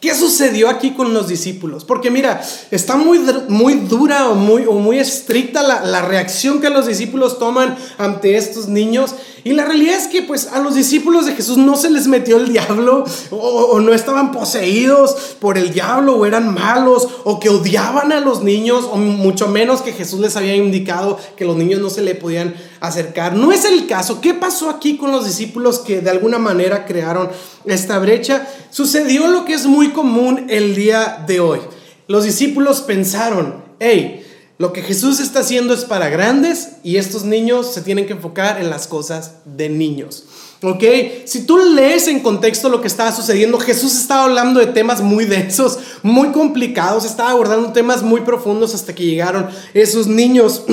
¿Qué 0.00 0.14
sucedió 0.14 0.68
aquí 0.68 0.90
con 0.90 1.14
los 1.14 1.28
discípulos? 1.28 1.84
Porque 1.84 2.10
mira, 2.10 2.42
está 2.70 2.96
muy, 2.96 3.20
muy 3.48 3.74
dura 3.74 4.28
o 4.28 4.34
muy, 4.34 4.64
muy 4.64 4.98
estricta 4.98 5.62
la, 5.62 5.82
la, 5.82 6.02
reacción 6.02 6.60
que 6.60 6.70
los 6.70 6.86
discípulos 6.86 7.38
toman 7.38 7.76
ante 7.98 8.36
estos 8.36 8.68
niños. 8.68 9.14
Y 9.44 9.52
la 9.52 9.66
realidad 9.66 9.98
es 9.98 10.08
que 10.08 10.22
pues 10.22 10.48
a 10.48 10.58
los 10.60 10.74
discípulos 10.74 11.26
de 11.26 11.34
Jesús 11.34 11.58
no 11.58 11.76
se 11.76 11.90
les 11.90 12.06
metió 12.06 12.38
el 12.38 12.50
diablo 12.50 13.04
o, 13.30 13.78
no 13.78 13.92
estaban 13.92 14.32
poseídos 14.32 15.36
por 15.38 15.58
el 15.58 15.70
diablo 15.70 16.16
o 16.16 16.24
eran 16.24 16.54
malos 16.54 17.06
o 17.24 17.38
que 17.38 17.50
odiaban 17.50 18.10
a 18.10 18.20
los 18.20 18.42
niños 18.42 18.88
o 18.90 18.96
mucho 18.96 19.48
menos 19.48 19.82
que 19.82 19.92
Jesús 19.92 20.20
les 20.20 20.36
había 20.36 20.56
indicado 20.56 21.18
que 21.36 21.44
los 21.44 21.56
niños 21.56 21.82
no 21.82 21.90
se 21.90 22.00
le 22.00 22.14
podían 22.14 22.54
acercar. 22.80 23.36
No 23.36 23.52
es 23.52 23.66
el 23.66 23.86
caso. 23.86 24.22
¿Qué 24.22 24.32
pasó 24.32 24.70
aquí 24.70 24.96
con 24.96 25.12
los 25.12 25.26
discípulos 25.26 25.78
que 25.80 26.00
de 26.00 26.10
alguna 26.10 26.38
manera 26.38 26.86
crearon 26.86 27.28
esta 27.66 27.98
brecha? 27.98 28.48
Sucedió 28.70 29.26
lo 29.26 29.44
que 29.44 29.52
es 29.52 29.66
muy 29.66 29.90
común 29.90 30.46
el 30.48 30.74
día 30.74 31.22
de 31.26 31.40
hoy. 31.40 31.60
Los 32.08 32.24
discípulos 32.24 32.80
pensaron, 32.80 33.62
hey, 33.78 34.23
lo 34.56 34.72
que 34.72 34.82
Jesús 34.82 35.18
está 35.18 35.40
haciendo 35.40 35.74
es 35.74 35.84
para 35.84 36.08
grandes 36.08 36.76
y 36.84 36.96
estos 36.96 37.24
niños 37.24 37.74
se 37.74 37.82
tienen 37.82 38.06
que 38.06 38.12
enfocar 38.12 38.60
en 38.60 38.70
las 38.70 38.86
cosas 38.86 39.32
de 39.44 39.68
niños. 39.68 40.24
¿Ok? 40.62 40.82
Si 41.24 41.44
tú 41.44 41.58
lees 41.58 42.06
en 42.06 42.20
contexto 42.20 42.68
lo 42.68 42.80
que 42.80 42.86
estaba 42.86 43.10
sucediendo, 43.12 43.58
Jesús 43.58 43.94
estaba 43.96 44.24
hablando 44.24 44.60
de 44.60 44.66
temas 44.66 45.02
muy 45.02 45.24
densos, 45.24 45.78
muy 46.02 46.28
complicados, 46.28 47.04
estaba 47.04 47.30
abordando 47.30 47.72
temas 47.72 48.02
muy 48.02 48.20
profundos 48.20 48.74
hasta 48.74 48.94
que 48.94 49.04
llegaron 49.04 49.48
esos 49.74 50.06
niños. 50.06 50.62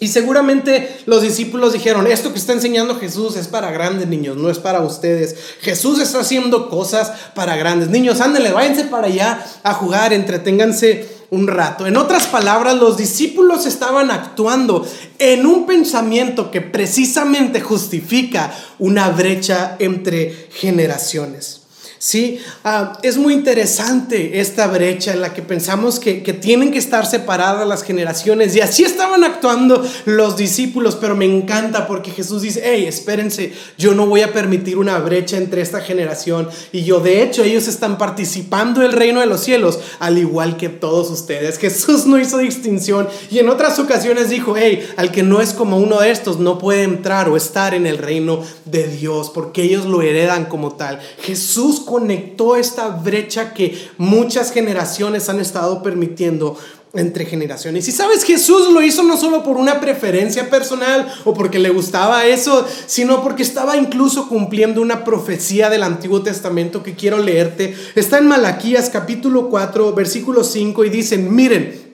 Y 0.00 0.06
seguramente 0.06 0.96
los 1.06 1.22
discípulos 1.22 1.72
dijeron, 1.72 2.06
esto 2.06 2.32
que 2.32 2.38
está 2.38 2.52
enseñando 2.52 2.94
Jesús 3.00 3.34
es 3.34 3.48
para 3.48 3.72
grandes 3.72 4.06
niños, 4.06 4.36
no 4.36 4.48
es 4.48 4.60
para 4.60 4.80
ustedes. 4.80 5.34
Jesús 5.60 5.98
está 5.98 6.20
haciendo 6.20 6.68
cosas 6.68 7.10
para 7.34 7.56
grandes 7.56 7.88
niños. 7.88 8.20
Ándenle, 8.20 8.52
váyanse 8.52 8.84
para 8.84 9.08
allá 9.08 9.44
a 9.64 9.74
jugar, 9.74 10.12
entreténganse 10.12 11.17
un 11.30 11.46
rato. 11.46 11.86
En 11.86 11.96
otras 11.96 12.26
palabras, 12.26 12.76
los 12.76 12.96
discípulos 12.96 13.66
estaban 13.66 14.10
actuando 14.10 14.86
en 15.18 15.46
un 15.46 15.66
pensamiento 15.66 16.50
que 16.50 16.60
precisamente 16.60 17.60
justifica 17.60 18.52
una 18.78 19.10
brecha 19.10 19.76
entre 19.78 20.48
generaciones. 20.52 21.57
Sí, 21.98 22.40
ah, 22.62 22.98
es 23.02 23.16
muy 23.16 23.34
interesante 23.34 24.40
esta 24.40 24.68
brecha 24.68 25.12
en 25.12 25.20
la 25.20 25.34
que 25.34 25.42
pensamos 25.42 25.98
que, 25.98 26.22
que, 26.22 26.32
tienen 26.32 26.70
que 26.70 26.78
estar 26.78 27.06
separadas 27.06 27.66
las 27.66 27.82
generaciones 27.82 28.54
y 28.54 28.60
así 28.60 28.84
estaban 28.84 29.24
actuando 29.24 29.84
los 30.04 30.36
discípulos, 30.36 30.96
pero 30.96 31.16
me 31.16 31.24
encanta 31.24 31.88
porque 31.88 32.12
Jesús 32.12 32.42
dice, 32.42 32.62
hey, 32.64 32.84
espérense, 32.86 33.52
yo 33.76 33.94
no 33.94 34.06
voy 34.06 34.22
a 34.22 34.32
permitir 34.32 34.78
una 34.78 34.98
brecha 34.98 35.38
entre 35.38 35.60
esta 35.60 35.80
generación 35.80 36.48
y 36.70 36.84
yo, 36.84 37.00
de 37.00 37.22
hecho, 37.22 37.42
ellos 37.42 37.66
están 37.66 37.98
participando 37.98 38.80
del 38.80 38.92
reino 38.92 39.18
de 39.18 39.26
los 39.26 39.40
cielos, 39.40 39.80
al 39.98 40.18
igual 40.18 40.56
que 40.56 40.68
todos 40.68 41.10
ustedes. 41.10 41.58
Jesús 41.58 42.06
no 42.06 42.18
hizo 42.18 42.38
distinción 42.38 43.08
y 43.30 43.40
en 43.40 43.48
otras 43.48 43.78
ocasiones 43.80 44.30
dijo, 44.30 44.54
hey, 44.56 44.88
al 44.96 45.10
que 45.10 45.24
no 45.24 45.40
es 45.40 45.52
como 45.52 45.78
uno 45.78 46.00
de 46.00 46.12
estos 46.12 46.38
no 46.38 46.58
puede 46.58 46.84
entrar 46.84 47.28
o 47.28 47.36
estar 47.36 47.74
en 47.74 47.86
el 47.86 47.98
reino 47.98 48.42
de 48.64 48.86
Dios 48.86 49.30
porque 49.34 49.62
ellos 49.62 49.84
lo 49.86 50.02
heredan 50.02 50.44
como 50.44 50.76
tal. 50.76 51.00
Jesús 51.22 51.80
conectó 51.88 52.54
esta 52.54 52.88
brecha 52.88 53.54
que 53.54 53.88
muchas 53.96 54.52
generaciones 54.52 55.30
han 55.30 55.40
estado 55.40 55.82
permitiendo 55.82 56.58
entre 56.92 57.24
generaciones. 57.24 57.88
Y 57.88 57.92
sabes, 57.92 58.24
Jesús 58.24 58.70
lo 58.70 58.82
hizo 58.82 59.02
no 59.04 59.16
solo 59.16 59.42
por 59.42 59.56
una 59.56 59.80
preferencia 59.80 60.50
personal 60.50 61.10
o 61.24 61.32
porque 61.32 61.58
le 61.58 61.70
gustaba 61.70 62.26
eso, 62.26 62.66
sino 62.86 63.22
porque 63.22 63.42
estaba 63.42 63.78
incluso 63.78 64.28
cumpliendo 64.28 64.82
una 64.82 65.02
profecía 65.02 65.70
del 65.70 65.82
Antiguo 65.82 66.22
Testamento 66.22 66.82
que 66.82 66.94
quiero 66.94 67.18
leerte. 67.18 67.74
Está 67.94 68.18
en 68.18 68.26
Malaquías 68.26 68.90
capítulo 68.90 69.48
4, 69.48 69.94
versículo 69.94 70.44
5 70.44 70.84
y 70.84 70.90
dicen, 70.90 71.34
miren, 71.34 71.87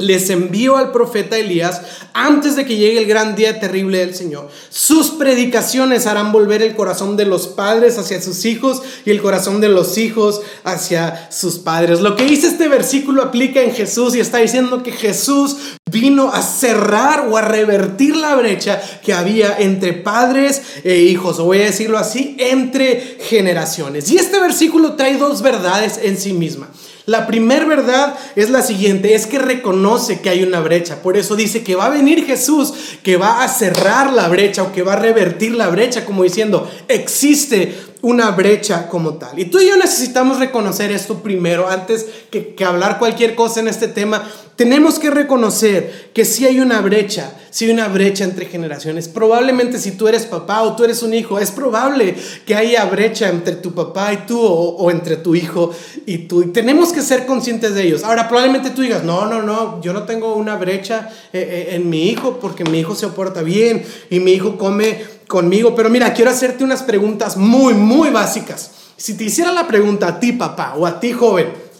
les 0.00 0.30
envío 0.30 0.76
al 0.76 0.92
profeta 0.92 1.38
Elías 1.38 1.82
antes 2.12 2.56
de 2.56 2.64
que 2.64 2.76
llegue 2.76 2.98
el 2.98 3.06
gran 3.06 3.36
día 3.36 3.60
terrible 3.60 3.98
del 3.98 4.14
Señor. 4.14 4.48
Sus 4.70 5.10
predicaciones 5.10 6.06
harán 6.06 6.32
volver 6.32 6.62
el 6.62 6.74
corazón 6.74 7.16
de 7.16 7.26
los 7.26 7.46
padres 7.46 7.98
hacia 7.98 8.20
sus 8.20 8.44
hijos 8.44 8.82
y 9.04 9.10
el 9.10 9.22
corazón 9.22 9.60
de 9.60 9.68
los 9.68 9.98
hijos 9.98 10.40
hacia 10.64 11.30
sus 11.30 11.58
padres. 11.58 12.00
Lo 12.00 12.16
que 12.16 12.24
dice 12.24 12.48
este 12.48 12.68
versículo 12.68 13.22
aplica 13.22 13.62
en 13.62 13.72
Jesús 13.72 14.14
y 14.14 14.20
está 14.20 14.38
diciendo 14.38 14.82
que 14.82 14.92
Jesús 14.92 15.56
vino 15.90 16.32
a 16.32 16.42
cerrar 16.42 17.28
o 17.28 17.36
a 17.36 17.42
revertir 17.42 18.16
la 18.16 18.36
brecha 18.36 18.80
que 19.02 19.12
había 19.12 19.58
entre 19.58 19.92
padres 19.92 20.62
e 20.84 20.96
hijos, 20.98 21.38
o 21.38 21.44
voy 21.44 21.60
a 21.62 21.66
decirlo 21.66 21.98
así, 21.98 22.36
entre 22.38 23.18
generaciones. 23.20 24.10
Y 24.10 24.16
este 24.16 24.40
versículo 24.40 24.94
trae 24.94 25.16
dos 25.16 25.42
verdades 25.42 26.00
en 26.02 26.16
sí 26.16 26.32
misma. 26.32 26.70
La 27.10 27.26
primera 27.26 27.64
verdad 27.64 28.14
es 28.36 28.50
la 28.50 28.62
siguiente, 28.62 29.16
es 29.16 29.26
que 29.26 29.40
reconoce 29.40 30.20
que 30.20 30.30
hay 30.30 30.44
una 30.44 30.60
brecha. 30.60 31.02
Por 31.02 31.16
eso 31.16 31.34
dice 31.34 31.64
que 31.64 31.74
va 31.74 31.86
a 31.86 31.90
venir 31.90 32.24
Jesús, 32.24 32.72
que 33.02 33.16
va 33.16 33.42
a 33.42 33.48
cerrar 33.48 34.12
la 34.12 34.28
brecha 34.28 34.62
o 34.62 34.70
que 34.70 34.84
va 34.84 34.92
a 34.92 35.00
revertir 35.00 35.56
la 35.56 35.66
brecha, 35.66 36.04
como 36.04 36.22
diciendo, 36.22 36.70
existe 36.86 37.74
una 38.02 38.30
brecha 38.30 38.88
como 38.88 39.14
tal. 39.14 39.38
Y 39.38 39.46
tú 39.46 39.60
y 39.60 39.68
yo 39.68 39.76
necesitamos 39.76 40.38
reconocer 40.38 40.90
esto 40.90 41.22
primero, 41.22 41.68
antes 41.68 42.06
que, 42.30 42.54
que 42.54 42.64
hablar 42.64 42.98
cualquier 42.98 43.34
cosa 43.34 43.60
en 43.60 43.68
este 43.68 43.88
tema. 43.88 44.28
Tenemos 44.56 44.98
que 44.98 45.10
reconocer 45.10 46.10
que 46.12 46.26
si 46.26 46.44
hay 46.44 46.60
una 46.60 46.82
brecha, 46.82 47.32
si 47.50 47.64
hay 47.64 47.70
una 47.70 47.88
brecha 47.88 48.24
entre 48.24 48.44
generaciones. 48.44 49.08
Probablemente 49.08 49.78
si 49.78 49.92
tú 49.92 50.06
eres 50.06 50.26
papá 50.26 50.62
o 50.62 50.76
tú 50.76 50.84
eres 50.84 51.02
un 51.02 51.14
hijo, 51.14 51.38
es 51.38 51.50
probable 51.50 52.14
que 52.46 52.54
haya 52.54 52.84
brecha 52.84 53.30
entre 53.30 53.56
tu 53.56 53.72
papá 53.72 54.12
y 54.12 54.18
tú 54.26 54.38
o, 54.38 54.90
entre 54.90 55.16
tu 55.16 55.34
hijo 55.34 55.70
y 56.04 56.18
tú. 56.28 56.42
Y 56.42 56.46
tenemos 56.48 56.92
que 56.92 57.00
ser 57.00 57.24
conscientes 57.24 57.74
de 57.74 57.84
ellos. 57.84 58.04
Ahora, 58.04 58.28
probablemente 58.28 58.68
tú 58.68 58.82
digas, 58.82 59.02
no, 59.02 59.26
no, 59.26 59.42
no, 59.42 59.80
yo 59.80 59.94
no 59.94 60.02
tengo 60.02 60.34
una 60.34 60.56
brecha 60.56 61.08
eh, 61.32 61.68
eh, 61.70 61.74
en 61.76 61.88
mi 61.88 62.10
hijo 62.10 62.38
porque 62.38 62.64
mi 62.64 62.80
hijo 62.80 62.94
se 62.94 63.08
porta 63.08 63.42
bien 63.42 63.82
y 64.10 64.20
mi 64.20 64.32
hijo 64.32 64.58
come 64.58 65.19
conmigo. 65.30 65.74
Pero 65.74 65.88
mira, 65.88 66.12
quiero 66.12 66.30
hacerte 66.30 66.64
unas 66.64 66.82
preguntas 66.82 67.38
muy, 67.38 67.72
muy 67.72 68.10
básicas. 68.10 68.72
Si 68.98 69.16
te 69.16 69.24
hiciera 69.24 69.52
la 69.52 69.66
pregunta 69.66 70.08
a 70.08 70.20
ti, 70.20 70.32
papá, 70.32 70.74
o 70.76 70.84
a 70.84 71.00
ti, 71.00 71.12
joven, 71.12 71.70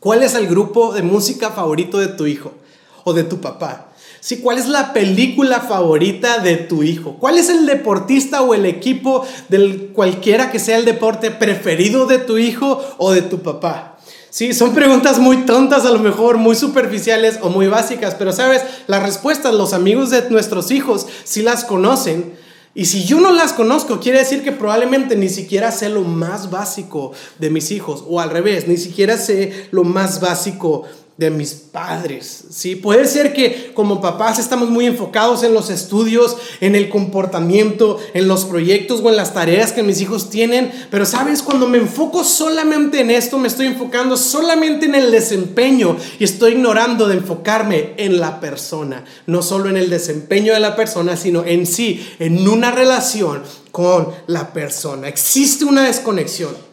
¿Cuál 0.00 0.22
es 0.22 0.34
el 0.34 0.46
grupo 0.46 0.94
de 0.94 1.02
música 1.02 1.50
favorito 1.50 1.98
de 1.98 2.08
tu 2.08 2.26
hijo 2.26 2.52
o 3.04 3.12
de 3.12 3.22
tu 3.22 3.42
papá? 3.42 3.88
Sí, 4.20 4.38
¿cuál 4.38 4.56
es 4.56 4.66
la 4.66 4.94
película 4.94 5.60
favorita 5.60 6.38
de 6.38 6.56
tu 6.56 6.82
hijo? 6.82 7.16
¿Cuál 7.20 7.36
es 7.36 7.50
el 7.50 7.66
deportista 7.66 8.40
o 8.40 8.54
el 8.54 8.64
equipo 8.64 9.26
del 9.50 9.90
cualquiera 9.92 10.50
que 10.50 10.58
sea 10.58 10.78
el 10.78 10.86
deporte 10.86 11.30
preferido 11.30 12.06
de 12.06 12.18
tu 12.18 12.38
hijo 12.38 12.82
o 12.96 13.12
de 13.12 13.20
tu 13.20 13.42
papá? 13.42 13.98
Sí, 14.30 14.54
son 14.54 14.72
preguntas 14.72 15.18
muy 15.18 15.44
tontas, 15.44 15.84
a 15.84 15.90
lo 15.90 15.98
mejor 15.98 16.38
muy 16.38 16.56
superficiales 16.56 17.38
o 17.42 17.50
muy 17.50 17.66
básicas, 17.66 18.14
pero 18.14 18.32
sabes, 18.32 18.62
las 18.86 19.02
respuestas 19.02 19.52
los 19.52 19.74
amigos 19.74 20.08
de 20.08 20.30
nuestros 20.30 20.70
hijos 20.70 21.06
sí 21.24 21.42
las 21.42 21.64
conocen 21.64 22.38
y 22.74 22.84
si 22.84 23.04
yo 23.04 23.20
no 23.20 23.32
las 23.32 23.52
conozco, 23.52 23.98
quiere 23.98 24.18
decir 24.18 24.44
que 24.44 24.52
probablemente 24.52 25.16
ni 25.16 25.28
siquiera 25.28 25.72
sé 25.72 25.88
lo 25.88 26.02
más 26.02 26.50
básico 26.50 27.12
de 27.38 27.50
mis 27.50 27.72
hijos, 27.72 28.04
o 28.06 28.20
al 28.20 28.30
revés, 28.30 28.68
ni 28.68 28.76
siquiera 28.76 29.18
sé 29.18 29.68
lo 29.72 29.82
más 29.82 30.20
básico 30.20 30.84
de 31.20 31.30
mis 31.30 31.52
padres. 31.52 32.44
¿sí? 32.48 32.76
Puede 32.76 33.06
ser 33.06 33.34
que 33.34 33.72
como 33.74 34.00
papás 34.00 34.38
estamos 34.38 34.70
muy 34.70 34.86
enfocados 34.86 35.42
en 35.42 35.52
los 35.52 35.68
estudios, 35.68 36.38
en 36.62 36.74
el 36.74 36.88
comportamiento, 36.88 37.98
en 38.14 38.26
los 38.26 38.46
proyectos 38.46 39.02
o 39.04 39.10
en 39.10 39.16
las 39.16 39.34
tareas 39.34 39.72
que 39.72 39.82
mis 39.82 40.00
hijos 40.00 40.30
tienen, 40.30 40.72
pero 40.90 41.04
sabes, 41.04 41.42
cuando 41.42 41.68
me 41.68 41.76
enfoco 41.76 42.24
solamente 42.24 43.00
en 43.00 43.10
esto, 43.10 43.38
me 43.38 43.48
estoy 43.48 43.66
enfocando 43.66 44.16
solamente 44.16 44.86
en 44.86 44.94
el 44.94 45.10
desempeño 45.10 45.94
y 46.18 46.24
estoy 46.24 46.52
ignorando 46.52 47.06
de 47.06 47.16
enfocarme 47.16 47.92
en 47.98 48.18
la 48.18 48.40
persona, 48.40 49.04
no 49.26 49.42
solo 49.42 49.68
en 49.68 49.76
el 49.76 49.90
desempeño 49.90 50.54
de 50.54 50.60
la 50.60 50.74
persona, 50.74 51.18
sino 51.18 51.44
en 51.44 51.66
sí, 51.66 52.02
en 52.18 52.48
una 52.48 52.70
relación 52.70 53.42
con 53.72 54.08
la 54.26 54.54
persona. 54.54 55.06
Existe 55.06 55.66
una 55.66 55.84
desconexión. 55.84 56.69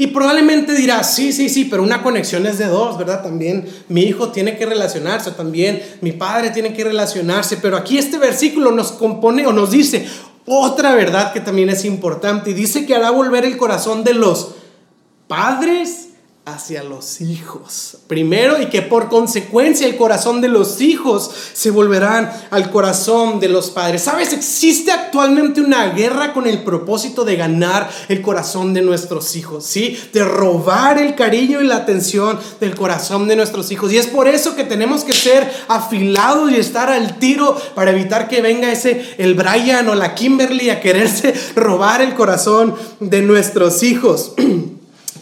Y 0.00 0.06
probablemente 0.06 0.72
dirás, 0.72 1.14
sí, 1.14 1.30
sí, 1.30 1.50
sí, 1.50 1.66
pero 1.66 1.82
una 1.82 2.02
conexión 2.02 2.46
es 2.46 2.56
de 2.56 2.64
dos, 2.64 2.96
¿verdad? 2.96 3.22
También 3.22 3.68
mi 3.88 4.00
hijo 4.04 4.30
tiene 4.30 4.56
que 4.56 4.64
relacionarse, 4.64 5.32
también 5.32 5.82
mi 6.00 6.12
padre 6.12 6.48
tiene 6.48 6.72
que 6.72 6.84
relacionarse, 6.84 7.58
pero 7.58 7.76
aquí 7.76 7.98
este 7.98 8.16
versículo 8.16 8.70
nos 8.70 8.92
compone 8.92 9.46
o 9.46 9.52
nos 9.52 9.72
dice 9.72 10.08
otra 10.46 10.94
verdad 10.94 11.34
que 11.34 11.40
también 11.40 11.68
es 11.68 11.84
importante 11.84 12.48
y 12.48 12.54
dice 12.54 12.86
que 12.86 12.94
hará 12.94 13.10
volver 13.10 13.44
el 13.44 13.58
corazón 13.58 14.02
de 14.02 14.14
los 14.14 14.54
padres 15.28 16.08
hacia 16.46 16.82
los 16.82 17.20
hijos. 17.20 17.98
Primero, 18.06 18.60
y 18.60 18.66
que 18.66 18.82
por 18.82 19.08
consecuencia 19.08 19.86
el 19.86 19.96
corazón 19.96 20.40
de 20.40 20.48
los 20.48 20.80
hijos 20.80 21.30
se 21.52 21.70
volverán 21.70 22.32
al 22.50 22.70
corazón 22.70 23.40
de 23.40 23.48
los 23.48 23.70
padres. 23.70 24.02
¿Sabes? 24.02 24.32
Existe 24.32 24.90
actualmente 24.90 25.60
una 25.60 25.90
guerra 25.90 26.32
con 26.32 26.46
el 26.46 26.64
propósito 26.64 27.24
de 27.24 27.36
ganar 27.36 27.90
el 28.08 28.22
corazón 28.22 28.72
de 28.72 28.82
nuestros 28.82 29.36
hijos, 29.36 29.64
¿sí? 29.64 29.98
De 30.12 30.24
robar 30.24 30.98
el 30.98 31.14
cariño 31.14 31.60
y 31.60 31.66
la 31.66 31.76
atención 31.76 32.38
del 32.58 32.74
corazón 32.74 33.28
de 33.28 33.36
nuestros 33.36 33.70
hijos. 33.70 33.92
Y 33.92 33.98
es 33.98 34.06
por 34.06 34.26
eso 34.26 34.56
que 34.56 34.64
tenemos 34.64 35.04
que 35.04 35.12
ser 35.12 35.48
afilados 35.68 36.50
y 36.50 36.56
estar 36.56 36.90
al 36.90 37.18
tiro 37.18 37.56
para 37.74 37.90
evitar 37.90 38.28
que 38.28 38.40
venga 38.40 38.72
ese, 38.72 39.14
el 39.18 39.34
Brian 39.34 39.88
o 39.88 39.94
la 39.94 40.14
Kimberly 40.14 40.70
a 40.70 40.80
quererse 40.80 41.34
robar 41.54 42.00
el 42.00 42.14
corazón 42.14 42.74
de 42.98 43.22
nuestros 43.22 43.82
hijos. 43.82 44.32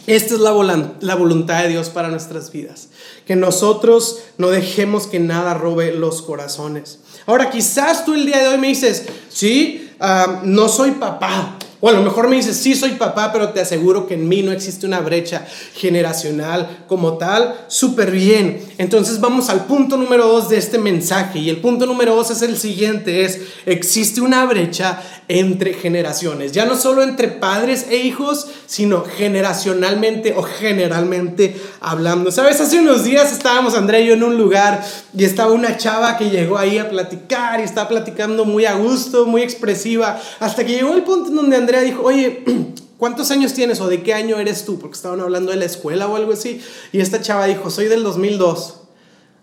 Esta 0.08 0.36
es 0.36 0.40
la, 0.40 0.94
la 1.00 1.14
voluntad 1.16 1.62
de 1.62 1.68
Dios 1.68 1.90
para 1.90 2.08
nuestras 2.08 2.50
vidas. 2.50 2.88
Que 3.26 3.36
nosotros 3.36 4.20
no 4.38 4.48
dejemos 4.48 5.06
que 5.06 5.20
nada 5.20 5.52
robe 5.52 5.92
los 5.92 6.22
corazones. 6.22 7.00
Ahora, 7.26 7.50
quizás 7.50 8.06
tú 8.06 8.14
el 8.14 8.24
día 8.24 8.38
de 8.38 8.48
hoy 8.48 8.56
me 8.56 8.68
dices, 8.68 9.04
sí, 9.28 9.90
ah, 10.00 10.40
no 10.44 10.70
soy 10.70 10.92
papá, 10.92 11.58
o 11.80 11.88
a 11.88 11.92
lo 11.92 12.02
mejor 12.02 12.28
me 12.28 12.36
dices, 12.36 12.56
sí 12.56 12.74
soy 12.74 12.92
papá, 12.92 13.32
pero 13.32 13.50
te 13.50 13.60
aseguro 13.60 14.06
que 14.06 14.14
en 14.14 14.28
mí 14.28 14.42
no 14.42 14.50
existe 14.50 14.84
una 14.84 15.00
brecha 15.00 15.46
generacional 15.74 16.84
como 16.88 17.18
tal. 17.18 17.54
Súper 17.68 18.10
bien. 18.10 18.60
Entonces 18.78 19.20
vamos 19.20 19.48
al 19.48 19.66
punto 19.66 19.96
número 19.96 20.26
dos 20.26 20.48
de 20.48 20.58
este 20.58 20.78
mensaje. 20.78 21.38
Y 21.38 21.50
el 21.50 21.58
punto 21.58 21.86
número 21.86 22.16
dos 22.16 22.30
es 22.30 22.42
el 22.42 22.56
siguiente, 22.56 23.24
es, 23.24 23.40
existe 23.66 24.20
una 24.20 24.44
brecha 24.46 25.00
entre 25.28 25.74
generaciones. 25.74 26.52
Ya 26.52 26.64
no 26.64 26.76
solo 26.76 27.02
entre 27.02 27.28
padres 27.28 27.86
e 27.90 27.98
hijos, 27.98 28.48
sino 28.66 29.04
generacionalmente 29.04 30.34
o 30.36 30.42
generalmente 30.42 31.60
hablando. 31.80 32.32
Sabes, 32.32 32.60
hace 32.60 32.80
unos 32.80 33.04
días 33.04 33.30
estábamos 33.30 33.74
André 33.74 34.02
y 34.02 34.06
yo 34.08 34.14
en 34.14 34.24
un 34.24 34.36
lugar 34.36 34.84
y 35.16 35.24
estaba 35.24 35.52
una 35.52 35.76
chava 35.76 36.16
que 36.16 36.30
llegó 36.30 36.58
ahí 36.58 36.78
a 36.78 36.88
platicar 36.88 37.60
y 37.60 37.62
estaba 37.62 37.88
platicando 37.88 38.44
muy 38.44 38.64
a 38.64 38.74
gusto, 38.74 39.26
muy 39.26 39.42
expresiva, 39.42 40.20
hasta 40.40 40.64
que 40.64 40.72
llegó 40.72 40.94
el 40.94 41.02
punto 41.02 41.28
en 41.28 41.36
donde 41.36 41.67
Andrea 41.68 41.82
dijo, 41.82 42.02
oye, 42.02 42.44
¿cuántos 42.96 43.30
años 43.30 43.52
tienes 43.52 43.78
o 43.82 43.88
de 43.88 44.02
qué 44.02 44.14
año 44.14 44.38
eres 44.38 44.64
tú? 44.64 44.78
Porque 44.78 44.96
estaban 44.96 45.20
hablando 45.20 45.50
de 45.50 45.58
la 45.58 45.66
escuela 45.66 46.08
o 46.08 46.16
algo 46.16 46.32
así. 46.32 46.62
Y 46.92 47.00
esta 47.00 47.20
chava 47.20 47.44
dijo, 47.44 47.68
soy 47.68 47.88
del 47.88 48.02
2002. 48.02 48.80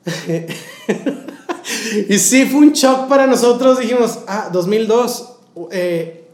y 2.09 2.17
sí, 2.17 2.45
fue 2.45 2.61
un 2.61 2.71
shock 2.71 3.07
para 3.07 3.27
nosotros. 3.27 3.77
Dijimos, 3.77 4.21
ah, 4.25 4.49
2002. 4.51 5.33
Eh, 5.69 6.24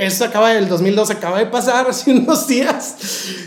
eso 0.00 0.24
acaba 0.24 0.50
del 0.50 0.68
2002, 0.68 1.10
acaba 1.10 1.38
de 1.38 1.46
pasar 1.46 1.86
hace 1.90 2.10
unos 2.10 2.46
días. 2.46 2.96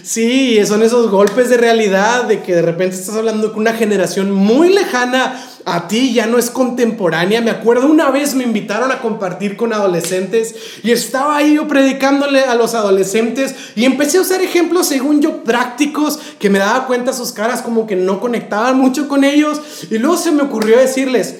Sí, 0.03 0.63
son 0.65 0.83
esos 0.83 1.09
golpes 1.09 1.49
de 1.49 1.57
realidad 1.57 2.25
de 2.25 2.41
que 2.41 2.55
de 2.55 2.61
repente 2.61 2.95
estás 2.95 3.15
hablando 3.15 3.51
con 3.51 3.61
una 3.61 3.73
generación 3.73 4.31
muy 4.31 4.69
lejana 4.69 5.39
a 5.65 5.87
ti, 5.87 6.13
ya 6.13 6.25
no 6.25 6.37
es 6.37 6.49
contemporánea. 6.49 7.41
Me 7.41 7.51
acuerdo 7.51 7.87
una 7.87 8.11
vez 8.11 8.35
me 8.35 8.43
invitaron 8.43 8.91
a 8.91 9.01
compartir 9.01 9.55
con 9.55 9.73
adolescentes 9.73 10.55
y 10.83 10.91
estaba 10.91 11.37
ahí 11.37 11.55
yo 11.55 11.67
predicándole 11.67 12.41
a 12.41 12.55
los 12.55 12.75
adolescentes 12.75 13.55
y 13.75 13.85
empecé 13.85 14.17
a 14.17 14.21
usar 14.21 14.41
ejemplos, 14.41 14.87
según 14.87 15.21
yo, 15.21 15.43
prácticos 15.43 16.19
que 16.39 16.49
me 16.49 16.59
daba 16.59 16.85
cuenta 16.85 17.13
sus 17.13 17.31
caras 17.31 17.61
como 17.61 17.87
que 17.87 17.95
no 17.95 18.19
conectaban 18.19 18.77
mucho 18.77 19.07
con 19.07 19.23
ellos. 19.23 19.59
Y 19.89 19.97
luego 19.97 20.17
se 20.17 20.31
me 20.31 20.43
ocurrió 20.43 20.77
decirles 20.77 21.35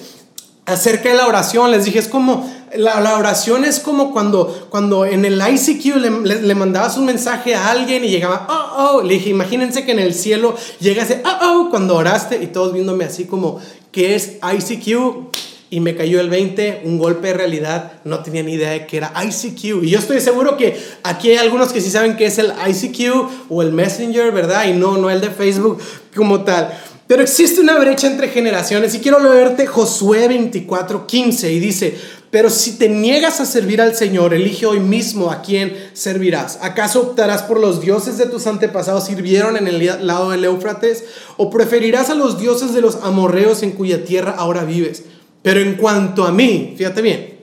acerca 0.66 1.10
de 1.10 1.16
la 1.16 1.26
oración, 1.26 1.70
les 1.70 1.84
dije, 1.84 1.98
es 1.98 2.08
como 2.08 2.50
la, 2.76 3.16
oración 3.18 3.64
es 3.64 3.80
como 3.80 4.12
cuando, 4.12 4.66
cuando 4.70 5.04
en 5.04 5.24
el 5.24 5.40
ICQ 5.40 5.96
le, 5.96 6.40
le, 6.40 6.54
mandabas 6.54 6.96
un 6.96 7.06
mensaje 7.06 7.54
a 7.54 7.70
alguien 7.70 8.04
y 8.04 8.08
llegaba, 8.08 8.46
oh, 8.48 8.96
oh, 8.96 9.02
le 9.02 9.14
dije, 9.14 9.30
imagínense 9.30 9.84
que 9.84 9.92
en 9.92 9.98
el 9.98 10.14
cielo 10.14 10.56
llega 10.80 11.02
ese, 11.02 11.22
oh, 11.24 11.38
oh, 11.42 11.70
cuando 11.70 11.96
oraste 11.96 12.42
y 12.42 12.48
todos 12.48 12.72
viéndome 12.72 13.04
así 13.04 13.24
como, 13.26 13.60
¿qué 13.92 14.14
es 14.14 14.38
ICQ? 14.42 15.32
Y 15.70 15.80
me 15.80 15.96
cayó 15.96 16.20
el 16.20 16.30
20, 16.30 16.82
un 16.84 16.98
golpe 16.98 17.28
de 17.28 17.34
realidad, 17.34 17.94
no 18.04 18.20
tenía 18.22 18.42
ni 18.42 18.52
idea 18.54 18.70
de 18.70 18.86
que 18.86 18.96
era 18.98 19.12
ICQ. 19.24 19.82
Y 19.82 19.90
yo 19.90 19.98
estoy 19.98 20.20
seguro 20.20 20.56
que 20.56 20.80
aquí 21.02 21.30
hay 21.30 21.38
algunos 21.38 21.72
que 21.72 21.80
sí 21.80 21.90
saben 21.90 22.16
qué 22.16 22.26
es 22.26 22.38
el 22.38 22.52
ICQ 22.68 23.48
o 23.48 23.62
el 23.62 23.72
Messenger, 23.72 24.30
¿verdad? 24.30 24.68
Y 24.68 24.72
no, 24.72 24.98
no 24.98 25.10
el 25.10 25.20
de 25.20 25.30
Facebook 25.30 25.78
como 26.14 26.44
tal. 26.44 26.72
Pero 27.06 27.22
existe 27.22 27.60
una 27.60 27.78
brecha 27.78 28.06
entre 28.06 28.28
generaciones 28.28 28.94
y 28.94 29.00
quiero 29.00 29.18
leerte 29.18 29.66
Josué 29.66 30.28
24:15 30.28 31.50
y 31.50 31.60
dice, 31.60 31.98
pero 32.34 32.50
si 32.50 32.72
te 32.72 32.88
niegas 32.88 33.38
a 33.38 33.46
servir 33.46 33.80
al 33.80 33.94
Señor, 33.94 34.34
elige 34.34 34.66
hoy 34.66 34.80
mismo 34.80 35.30
a 35.30 35.40
quién 35.40 35.72
servirás. 35.92 36.58
¿Acaso 36.62 37.00
optarás 37.00 37.44
por 37.44 37.60
los 37.60 37.80
dioses 37.80 38.18
de 38.18 38.26
tus 38.26 38.48
antepasados 38.48 39.04
sirvieron 39.04 39.56
en 39.56 39.68
el 39.68 40.04
lado 40.04 40.30
del 40.30 40.44
Éufrates? 40.44 41.04
¿O 41.36 41.48
preferirás 41.48 42.10
a 42.10 42.16
los 42.16 42.40
dioses 42.40 42.74
de 42.74 42.80
los 42.80 42.96
amorreos 43.04 43.62
en 43.62 43.70
cuya 43.70 44.04
tierra 44.04 44.34
ahora 44.36 44.64
vives? 44.64 45.04
Pero 45.42 45.60
en 45.60 45.76
cuanto 45.76 46.24
a 46.24 46.32
mí, 46.32 46.74
fíjate 46.76 47.02
bien, 47.02 47.38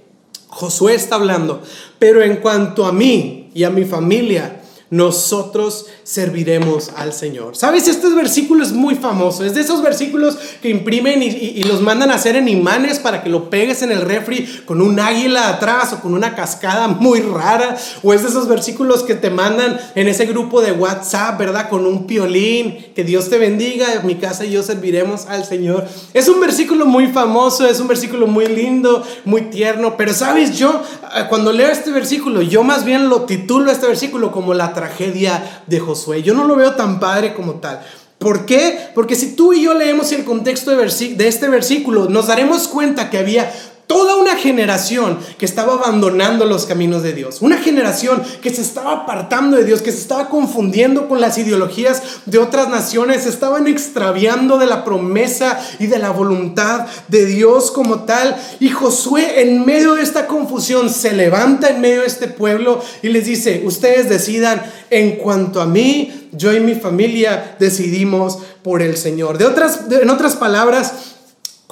Josué 0.48 0.94
está 0.96 1.16
hablando, 1.16 1.62
pero 1.98 2.22
en 2.22 2.36
cuanto 2.42 2.86
a 2.86 2.92
mí 2.92 3.50
y 3.54 3.64
a 3.64 3.70
mi 3.70 3.86
familia, 3.86 4.61
nosotros 4.92 5.86
serviremos 6.04 6.92
al 6.98 7.14
Señor. 7.14 7.56
¿Sabes? 7.56 7.88
Este 7.88 8.10
versículo 8.10 8.62
es 8.62 8.74
muy 8.74 8.96
famoso. 8.96 9.46
Es 9.46 9.56
de 9.56 9.62
esos 9.62 9.82
versículos 9.82 10.38
que 10.62 10.70
imprimen 10.70 11.24
y, 11.24 11.64
los 11.64 11.80
mandan 11.80 12.12
a 12.12 12.16
hacer 12.16 12.36
en 12.36 12.50
imanes 12.50 13.00
para 13.00 13.24
que 13.24 13.30
lo 13.30 13.50
pegues 13.50 13.82
en 13.84 13.94
el 13.94 14.02
refri 14.02 14.46
con 14.66 14.82
un 14.82 15.00
águila 15.00 15.48
atrás 15.48 15.94
o 15.94 16.02
con 16.02 16.14
una 16.14 16.36
cascada 16.36 16.90
muy 16.90 17.22
rara. 17.22 17.78
O 18.04 18.14
es 18.14 18.24
de 18.24 18.28
esos 18.28 18.50
versículos 18.50 19.04
que 19.04 19.16
te 19.16 19.30
mandan 19.30 19.80
en 19.96 20.10
ese 20.10 20.26
grupo 20.26 20.60
de 20.60 20.74
WhatsApp, 20.74 21.40
¿verdad? 21.40 21.70
Con 21.70 21.86
un 21.86 22.06
piolín. 22.06 22.88
Que 22.94 23.06
Dios 23.06 23.30
te 23.30 23.38
bendiga. 23.38 23.94
En 23.94 24.06
mi 24.06 24.16
casa 24.16 24.44
y 24.44 24.52
yo 24.52 24.62
serviremos 24.62 25.26
al 25.28 25.46
Señor. 25.46 25.88
Es 26.14 26.28
un 26.28 26.42
versículo 26.42 26.86
muy 26.86 27.08
famoso, 27.08 27.66
es 27.66 27.80
un 27.80 27.88
versículo 27.88 28.28
muy 28.28 28.48
lindo, 28.48 29.06
muy 29.24 29.44
tierno. 29.44 29.96
Pero, 29.96 30.14
¿sabes? 30.14 30.58
Yo, 30.58 30.84
eh, 31.16 31.28
cuando 31.30 31.54
leo 31.54 31.70
este 31.70 31.92
versículo, 31.92 32.42
yo 32.42 32.64
más 32.64 32.84
bien 32.84 33.08
lo 33.08 33.22
titulo 33.22 33.72
este 33.72 33.88
versículo 33.88 34.34
como 34.34 34.54
la 34.54 34.74
tragedia 34.82 35.64
de 35.68 35.80
Josué. 35.80 36.24
Yo 36.24 36.34
no 36.34 36.46
lo 36.46 36.56
veo 36.56 36.74
tan 36.74 37.00
padre 37.00 37.36
como 37.36 37.56
tal. 37.56 37.86
¿Por 38.18 38.48
qué? 38.48 38.90
Porque 38.96 39.16
si 39.16 39.36
tú 39.36 39.54
y 39.54 39.62
yo 39.64 39.76
leemos 39.76 40.12
el 40.12 40.26
contexto 40.26 40.72
de, 40.72 41.16
de, 41.16 41.28
este 41.28 41.48
versículo, 41.50 42.10
nos 42.10 42.28
daremos 42.28 42.68
cuenta 42.68 43.12
que 43.12 43.20
había 43.20 43.52
toda 43.92 44.16
una 44.16 44.38
generación 44.38 45.20
que 45.38 45.44
estaba 45.44 45.74
abandonando 45.74 46.46
los 46.46 46.66
caminos 46.66 47.04
de 47.04 47.12
Dios, 47.12 47.42
una 47.42 47.58
generación 47.58 48.24
que 48.42 48.50
se 48.50 48.62
estaba 48.62 48.94
apartando 48.94 49.58
de 49.58 49.66
Dios, 49.66 49.82
que 49.82 49.92
se 49.92 49.98
estaba 49.98 50.30
confundiendo 50.30 51.10
con 51.10 51.20
las 51.20 51.38
ideologías 51.38 52.02
de 52.26 52.38
otras 52.38 52.70
naciones, 52.70 53.24
se 53.24 53.30
estaban 53.30 53.68
extraviando 53.68 54.58
de 54.58 54.66
la 54.66 54.86
promesa 54.86 55.60
y 55.78 55.88
de 55.88 56.00
la 56.00 56.12
voluntad 56.12 56.86
de 57.10 57.26
Dios 57.26 57.70
como 57.70 58.06
tal. 58.06 58.38
Y 58.62 58.70
Josué 58.70 59.42
en 59.42 59.66
medio 59.66 59.96
de 59.96 60.04
esta 60.04 60.26
confusión 60.26 60.90
se 60.90 61.12
levanta 61.12 61.68
en 61.68 61.82
medio 61.82 62.00
de 62.00 62.08
este 62.08 62.30
pueblo 62.30 62.82
y 63.02 63.10
les 63.10 63.26
dice, 63.26 63.62
ustedes 63.66 64.08
decidan 64.08 64.64
en 64.90 65.18
cuanto 65.18 65.60
a 65.60 65.66
mí, 65.66 66.30
yo 66.32 66.54
y 66.54 66.62
mi 66.62 66.76
familia 66.76 67.58
decidimos 67.60 68.38
por 68.64 68.82
el 68.82 68.96
Señor. 68.96 69.38
De 69.38 69.44
otras, 69.44 69.82
en 69.92 70.10
otras 70.10 70.38
palabras, 70.38 70.94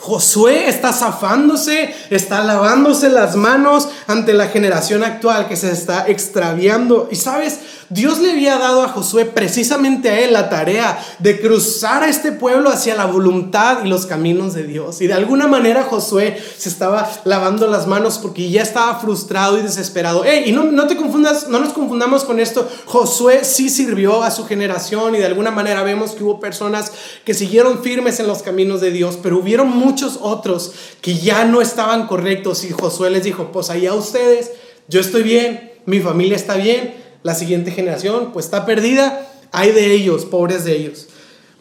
Josué 0.01 0.69
está 0.69 0.93
zafándose, 0.93 1.93
está 2.09 2.41
lavándose 2.41 3.09
las 3.09 3.35
manos 3.35 3.89
ante 4.07 4.33
la 4.33 4.47
generación 4.47 5.03
actual 5.03 5.49
que 5.49 5.57
se 5.57 5.71
está 5.73 6.07
extraviando. 6.07 7.09
Y 7.11 7.17
sabes, 7.17 7.59
Dios 7.89 8.19
le 8.19 8.31
había 8.31 8.59
dado 8.59 8.83
a 8.83 8.89
Josué 8.89 9.25
precisamente 9.25 10.09
a 10.09 10.19
él 10.19 10.31
la 10.31 10.47
tarea 10.47 11.03
de 11.17 11.39
cruzar 11.41 12.03
a 12.03 12.07
este 12.07 12.31
pueblo 12.31 12.69
hacia 12.69 12.93
la 12.93 13.05
voluntad 13.05 13.83
y 13.83 13.87
los 13.87 14.05
caminos 14.05 14.53
de 14.53 14.63
Dios. 14.63 15.01
Y 15.01 15.07
de 15.07 15.15
alguna 15.15 15.47
manera 15.47 15.83
Josué 15.83 16.39
se 16.57 16.69
estaba 16.69 17.09
lavando 17.23 17.65
las 17.65 17.87
manos 17.87 18.19
porque 18.19 18.51
ya 18.51 18.61
estaba 18.61 18.99
frustrado 18.99 19.57
y 19.57 19.63
desesperado. 19.63 20.23
y 20.23 20.51
no, 20.51 20.65
no 20.65 20.85
te 20.85 20.97
confundas, 20.97 21.47
no 21.47 21.59
nos 21.59 21.73
confundamos 21.73 22.25
con 22.25 22.39
esto. 22.39 22.69
Josué 22.85 23.43
sí 23.43 23.69
sirvió 23.69 24.21
a 24.21 24.29
su 24.29 24.45
generación 24.45 25.15
y 25.15 25.17
de 25.17 25.25
alguna 25.25 25.49
manera 25.49 25.81
vemos 25.81 26.11
que 26.11 26.23
hubo 26.23 26.39
personas 26.39 26.91
que 27.25 27.33
siguieron 27.33 27.81
firmes 27.81 28.19
en 28.19 28.27
los 28.27 28.43
caminos 28.43 28.81
de 28.81 28.91
Dios, 28.91 29.17
pero 29.21 29.39
hubieron 29.39 29.67
muchos 29.67 30.19
otros 30.21 30.73
que 31.01 31.15
ya 31.15 31.43
no 31.43 31.59
estaban 31.59 32.05
correctos 32.05 32.63
y 32.65 32.69
Josué 32.69 33.09
les 33.09 33.23
dijo, 33.23 33.51
pues 33.51 33.71
allá 33.71 33.95
ustedes, 33.95 34.51
yo 34.87 34.99
estoy 34.99 35.23
bien, 35.23 35.71
mi 35.87 35.99
familia 36.01 36.35
está 36.35 36.53
bien 36.53 36.98
la 37.23 37.35
siguiente 37.35 37.71
generación 37.71 38.31
pues 38.31 38.45
está 38.45 38.65
perdida, 38.65 39.27
hay 39.51 39.71
de 39.71 39.91
ellos, 39.93 40.25
pobres 40.25 40.63
de 40.63 40.75
ellos. 40.75 41.07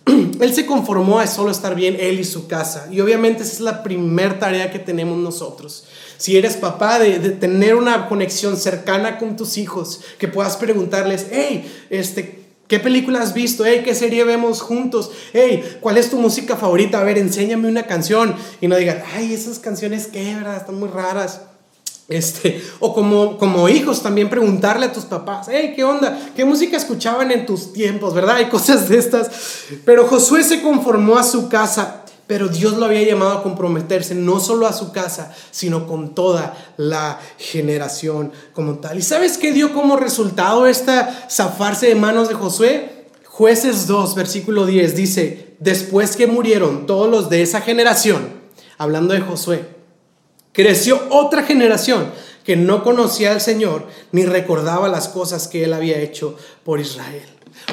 Él 0.40 0.54
se 0.54 0.66
conformó 0.66 1.18
a 1.18 1.26
solo 1.26 1.50
estar 1.50 1.74
bien, 1.74 1.96
él 1.98 2.20
y 2.20 2.24
su 2.24 2.46
casa. 2.46 2.88
Y 2.90 3.00
obviamente 3.00 3.42
esa 3.42 3.52
es 3.52 3.60
la 3.60 3.82
primera 3.82 4.38
tarea 4.38 4.70
que 4.70 4.78
tenemos 4.78 5.18
nosotros. 5.18 5.84
Si 6.16 6.36
eres 6.36 6.56
papá, 6.56 6.98
de, 6.98 7.18
tener 7.30 7.74
una 7.74 8.08
conexión 8.08 8.56
cercana 8.56 9.18
con 9.18 9.36
tus 9.36 9.58
hijos, 9.58 10.00
que 10.18 10.28
puedas 10.28 10.56
preguntarles, 10.56 11.26
hey, 11.30 11.70
este, 11.90 12.44
¿qué 12.68 12.80
película 12.80 13.20
has 13.20 13.34
visto? 13.34 13.64
Hey, 13.64 13.82
¿qué 13.84 13.94
serie 13.94 14.24
vemos 14.24 14.62
juntos? 14.62 15.10
Hey, 15.32 15.78
¿cuál 15.80 15.98
es 15.98 16.10
tu 16.10 16.18
música 16.18 16.56
favorita? 16.56 17.00
A 17.00 17.04
ver, 17.04 17.18
enséñame 17.18 17.68
una 17.68 17.84
canción. 17.84 18.34
Y 18.60 18.68
no 18.68 18.76
digan, 18.76 19.02
ay, 19.14 19.34
esas 19.34 19.58
canciones, 19.58 20.06
¿qué, 20.06 20.34
verdad? 20.34 20.56
Están 20.56 20.78
muy 20.78 20.88
raras. 20.88 21.42
Este, 22.08 22.64
o 22.80 22.94
como, 22.94 23.36
como 23.36 23.68
hijos 23.68 24.02
también 24.02 24.30
preguntarle 24.30 24.86
a 24.86 24.92
tus 24.92 25.04
papás, 25.04 25.48
hey, 25.50 25.74
¿qué 25.76 25.84
onda? 25.84 26.18
¿Qué 26.34 26.46
música 26.46 26.78
escuchaban 26.78 27.30
en 27.30 27.44
tus 27.44 27.74
tiempos? 27.74 28.14
¿Verdad? 28.14 28.36
Hay 28.36 28.48
cosas 28.48 28.88
de 28.88 28.96
estas. 28.96 29.30
Pero 29.84 30.06
Josué 30.06 30.42
se 30.42 30.62
conformó 30.62 31.18
a 31.18 31.22
su 31.22 31.50
casa, 31.50 32.04
pero 32.26 32.48
Dios 32.48 32.78
lo 32.78 32.86
había 32.86 33.02
llamado 33.02 33.32
a 33.32 33.42
comprometerse 33.42 34.14
no 34.14 34.40
solo 34.40 34.66
a 34.66 34.72
su 34.72 34.90
casa, 34.90 35.34
sino 35.50 35.86
con 35.86 36.14
toda 36.14 36.56
la 36.78 37.20
generación 37.36 38.32
como 38.54 38.78
tal. 38.78 38.98
¿Y 38.98 39.02
sabes 39.02 39.36
qué 39.36 39.52
dio 39.52 39.74
como 39.74 39.96
resultado 39.96 40.66
esta 40.66 41.26
zafarse 41.30 41.88
de 41.88 41.94
manos 41.94 42.30
de 42.30 42.34
Josué? 42.34 43.06
Jueces 43.26 43.86
2, 43.86 44.14
versículo 44.14 44.64
10 44.64 44.96
dice, 44.96 45.56
después 45.58 46.16
que 46.16 46.26
murieron 46.26 46.86
todos 46.86 47.10
los 47.10 47.28
de 47.28 47.42
esa 47.42 47.60
generación, 47.60 48.30
hablando 48.78 49.12
de 49.12 49.20
Josué, 49.20 49.77
Creció 50.58 51.00
otra 51.10 51.44
generación 51.44 52.10
que 52.42 52.56
no 52.56 52.82
conocía 52.82 53.30
al 53.30 53.40
Señor 53.40 53.86
ni 54.10 54.24
recordaba 54.24 54.88
las 54.88 55.06
cosas 55.06 55.46
que 55.46 55.62
él 55.62 55.72
había 55.72 56.00
hecho 56.00 56.34
por 56.64 56.80
Israel. 56.80 57.22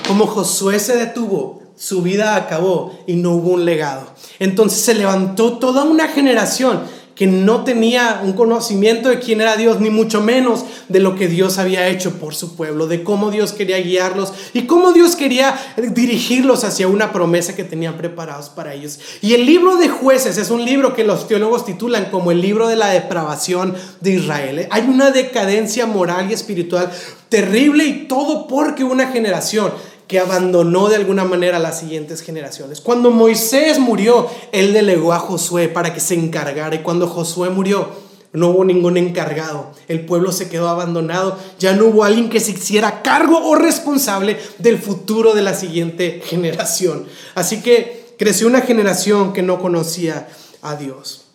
Como 0.08 0.28
Josué 0.28 0.78
se 0.78 0.96
detuvo, 0.96 1.64
su 1.76 2.04
vida 2.04 2.36
acabó 2.36 2.96
y 3.08 3.16
no 3.16 3.32
hubo 3.32 3.54
un 3.54 3.66
legado. 3.66 4.06
Entonces 4.38 4.82
se 4.82 4.94
levantó 4.94 5.58
toda 5.58 5.84
una 5.84 6.10
generación 6.10 6.84
que 7.16 7.28
no 7.28 7.64
tenía 7.64 8.22
un 8.24 8.34
conocimiento 8.34 9.10
de 9.10 9.20
quién 9.20 9.40
era 9.40 9.56
Dios, 9.56 9.80
ni 9.80 9.90
mucho 9.90 10.22
menos 10.22 10.66
de 10.90 11.00
lo 11.00 11.16
que 11.16 11.28
Dios 11.28 11.58
había 11.58 11.88
hecho 11.88 12.20
por 12.20 12.36
su 12.36 12.56
pueblo, 12.56 12.88
de 12.88 13.04
cómo 13.04 13.32
Dios 13.32 13.54
quería 13.54 13.80
guiarlos 13.80 14.34
y 14.54 14.64
cómo 14.64 14.92
Dios 14.92 15.16
quería 15.16 15.58
dirigirlos 15.78 16.66
hacia 16.66 16.90
una 16.90 17.14
promesa 17.14 17.56
que 17.56 17.64
tenían 17.64 17.96
preparados 17.96 18.50
para 18.50 18.74
ellos. 18.74 19.00
Y 19.22 19.34
el 19.34 19.46
libro 19.46 19.78
de 19.78 19.88
jueces 19.88 20.38
es 20.38 20.52
un 20.52 20.66
libro 20.66 20.94
que 20.94 21.06
los 21.06 21.28
teólogos 21.28 21.66
titulan 21.66 22.06
como 22.12 22.32
el 22.32 22.42
libro 22.42 22.68
de 22.68 22.76
la 22.76 22.90
depravación 22.90 23.76
de 24.02 24.12
Israel. 24.12 24.68
Hay 24.70 24.84
una 24.84 25.12
decadencia 25.12 25.86
moral 25.86 26.30
y 26.30 26.34
espiritual 26.34 26.92
terrible 27.30 27.86
y 27.86 28.08
todo 28.08 28.48
porque 28.48 28.84
una 28.84 29.08
generación 29.08 29.72
que 30.08 30.20
abandonó 30.20 30.90
de 30.90 30.96
alguna 30.96 31.24
manera 31.24 31.58
a 31.58 31.60
las 31.60 31.80
siguientes 31.80 32.22
generaciones. 32.22 32.82
Cuando 32.82 33.12
Moisés 33.12 33.80
murió, 33.80 34.28
él 34.52 34.74
delegó 34.74 35.14
a 35.14 35.20
Josué 35.20 35.68
para 35.68 35.94
que 35.94 36.00
se 36.00 36.14
encargara 36.14 36.76
y 36.76 36.80
cuando 36.80 37.08
Josué 37.08 37.50
murió, 37.50 37.90
no 38.34 38.50
hubo 38.50 38.66
ningún 38.66 38.98
encargado. 38.98 39.72
El 39.88 40.06
pueblo 40.06 40.32
se 40.32 40.50
quedó 40.50 40.68
abandonado. 40.68 41.38
Ya 41.58 41.74
no 41.74 41.86
hubo 41.86 42.04
alguien 42.04 42.30
que 42.30 42.42
se 42.42 42.52
hiciera 42.52 43.02
cargo 43.02 43.40
o 43.48 43.56
responsable 43.56 44.38
del 44.60 44.78
futuro 44.78 45.34
de 45.34 45.42
la 45.42 45.54
siguiente 45.54 46.22
generación. 46.26 47.06
Así 47.34 47.62
que 47.62 48.14
creció 48.18 48.48
una 48.48 48.62
generación 48.62 49.32
que 49.32 49.42
no 49.42 49.60
conocía 49.60 50.28
a 50.62 50.76
Dios. 50.76 51.28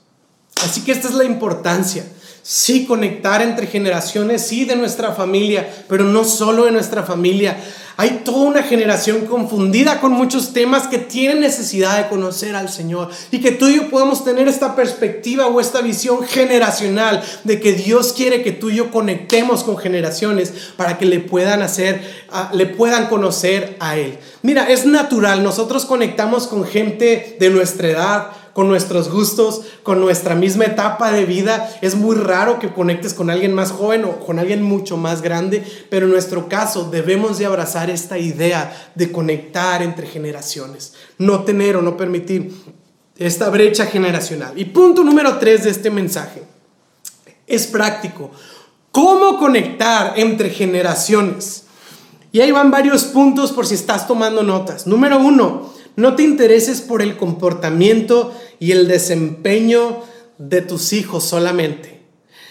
Así 0.63 0.83
que 0.83 0.93
esta 0.93 1.09
es 1.09 1.15
la 1.15 1.25
importancia 1.25 2.05
Sí, 2.43 2.87
conectar 2.87 3.43
entre 3.43 3.67
generaciones, 3.67 4.47
sí, 4.47 4.65
de 4.65 4.75
nuestra 4.75 5.13
familia, 5.13 5.69
pero 5.89 6.05
no 6.05 6.25
solo 6.25 6.65
de 6.65 6.73
nuestra 6.73 7.03
familia. 7.03 7.57
Hay 7.97 8.23
toda 8.25 8.49
una 8.49 8.63
generación 8.63 9.27
confundida 9.27 10.01
con 10.01 10.13
muchos 10.13 10.53
temas 10.53 10.87
que 10.87 10.99
tienen 10.99 11.41
necesidad 11.41 11.99
de 11.99 12.09
conocer 12.09 12.57
al 12.57 12.69
Señor 12.69 13.11
y 13.31 13.41
que 13.41 13.53
tú 13.53 13.69
y 13.69 13.77
yo 13.77 13.91
podamos 13.91 14.25
tener 14.25 14.49
esta 14.49 14.75
perspectiva 14.75 15.47
o 15.47 15.61
esta 15.61 15.81
visión 15.81 16.25
generacional 16.25 17.23
de 17.45 17.61
que 17.61 17.73
Dios 17.73 18.13
quiere 18.13 18.43
que 18.43 18.53
tú 18.53 18.71
y 18.71 18.77
yo 18.77 18.91
conectemos 18.91 19.65
con 19.65 19.77
generaciones 19.77 20.53
para 20.77 20.99
que 20.99 21.07
le 21.07 21.21
puedan 21.21 21.63
hacer, 21.63 22.03
le 22.53 22.67
puedan 22.67 23.07
conocer 23.07 23.77
a 23.81 23.97
Él. 23.97 24.19
Mira, 24.43 24.71
es 24.71 24.87
natural, 24.87 25.43
nosotros 25.43 25.85
conectamos 25.85 26.47
con 26.47 26.65
gente 26.65 27.37
de 27.39 27.51
nuestra 27.51 27.89
edad, 27.89 28.31
con 28.61 28.69
nuestros 28.69 29.11
gustos, 29.11 29.63
con 29.83 30.03
nuestra 30.03 30.35
misma 30.35 30.67
etapa 30.67 31.11
de 31.13 31.25
vida. 31.25 31.75
Es 31.81 31.95
muy 31.95 32.15
raro 32.15 32.59
que 32.59 32.75
conectes 32.75 33.15
con 33.15 33.31
alguien 33.31 33.55
más 33.55 33.73
joven 33.73 34.05
o 34.05 34.21
con 34.21 34.39
alguien 34.39 34.63
mucho 34.63 34.99
más 34.99 35.23
grande, 35.23 35.65
pero 35.89 36.05
en 36.05 36.13
nuestro 36.13 36.47
caso 36.47 36.91
debemos 36.91 37.39
de 37.39 37.47
abrazar 37.47 37.89
esta 37.89 38.19
idea 38.19 38.71
de 38.95 39.11
conectar 39.11 39.81
entre 39.81 40.07
generaciones, 40.07 40.93
no 41.17 41.45
tener 41.45 41.75
o 41.75 41.81
no 41.81 41.97
permitir 41.97 42.53
esta 43.17 43.49
brecha 43.49 43.87
generacional. 43.87 44.53
Y 44.57 44.67
punto 44.67 45.05
número 45.05 45.39
tres 45.39 45.65
de 45.65 45.71
este 45.71 45.89
mensaje 45.89 46.43
es 47.47 47.67
práctico. 47.67 48.31
¿Cómo 48.93 49.39
conectar 49.39 50.19
entre 50.19 50.51
generaciones? 50.51 51.65
Y 52.31 52.43
ahí 52.43 52.53
van 52.53 52.71
varios 52.71 53.05
puntos 53.05 53.53
por 53.53 53.67
si 53.67 53.75
estás 53.75 54.07
tomando 54.07 54.43
notas. 54.43 54.87
Número 54.87 55.19
uno, 55.19 55.73
no 55.97 56.17
te 56.17 56.23
intereses 56.23 56.81
por 56.81 57.03
el 57.03 57.17
comportamiento 57.17 58.35
y 58.59 58.73
el 58.73 58.89
desempeño 58.89 60.03
de 60.39 60.63
tus 60.63 60.93
hijos 60.93 61.25
solamente. 61.25 62.01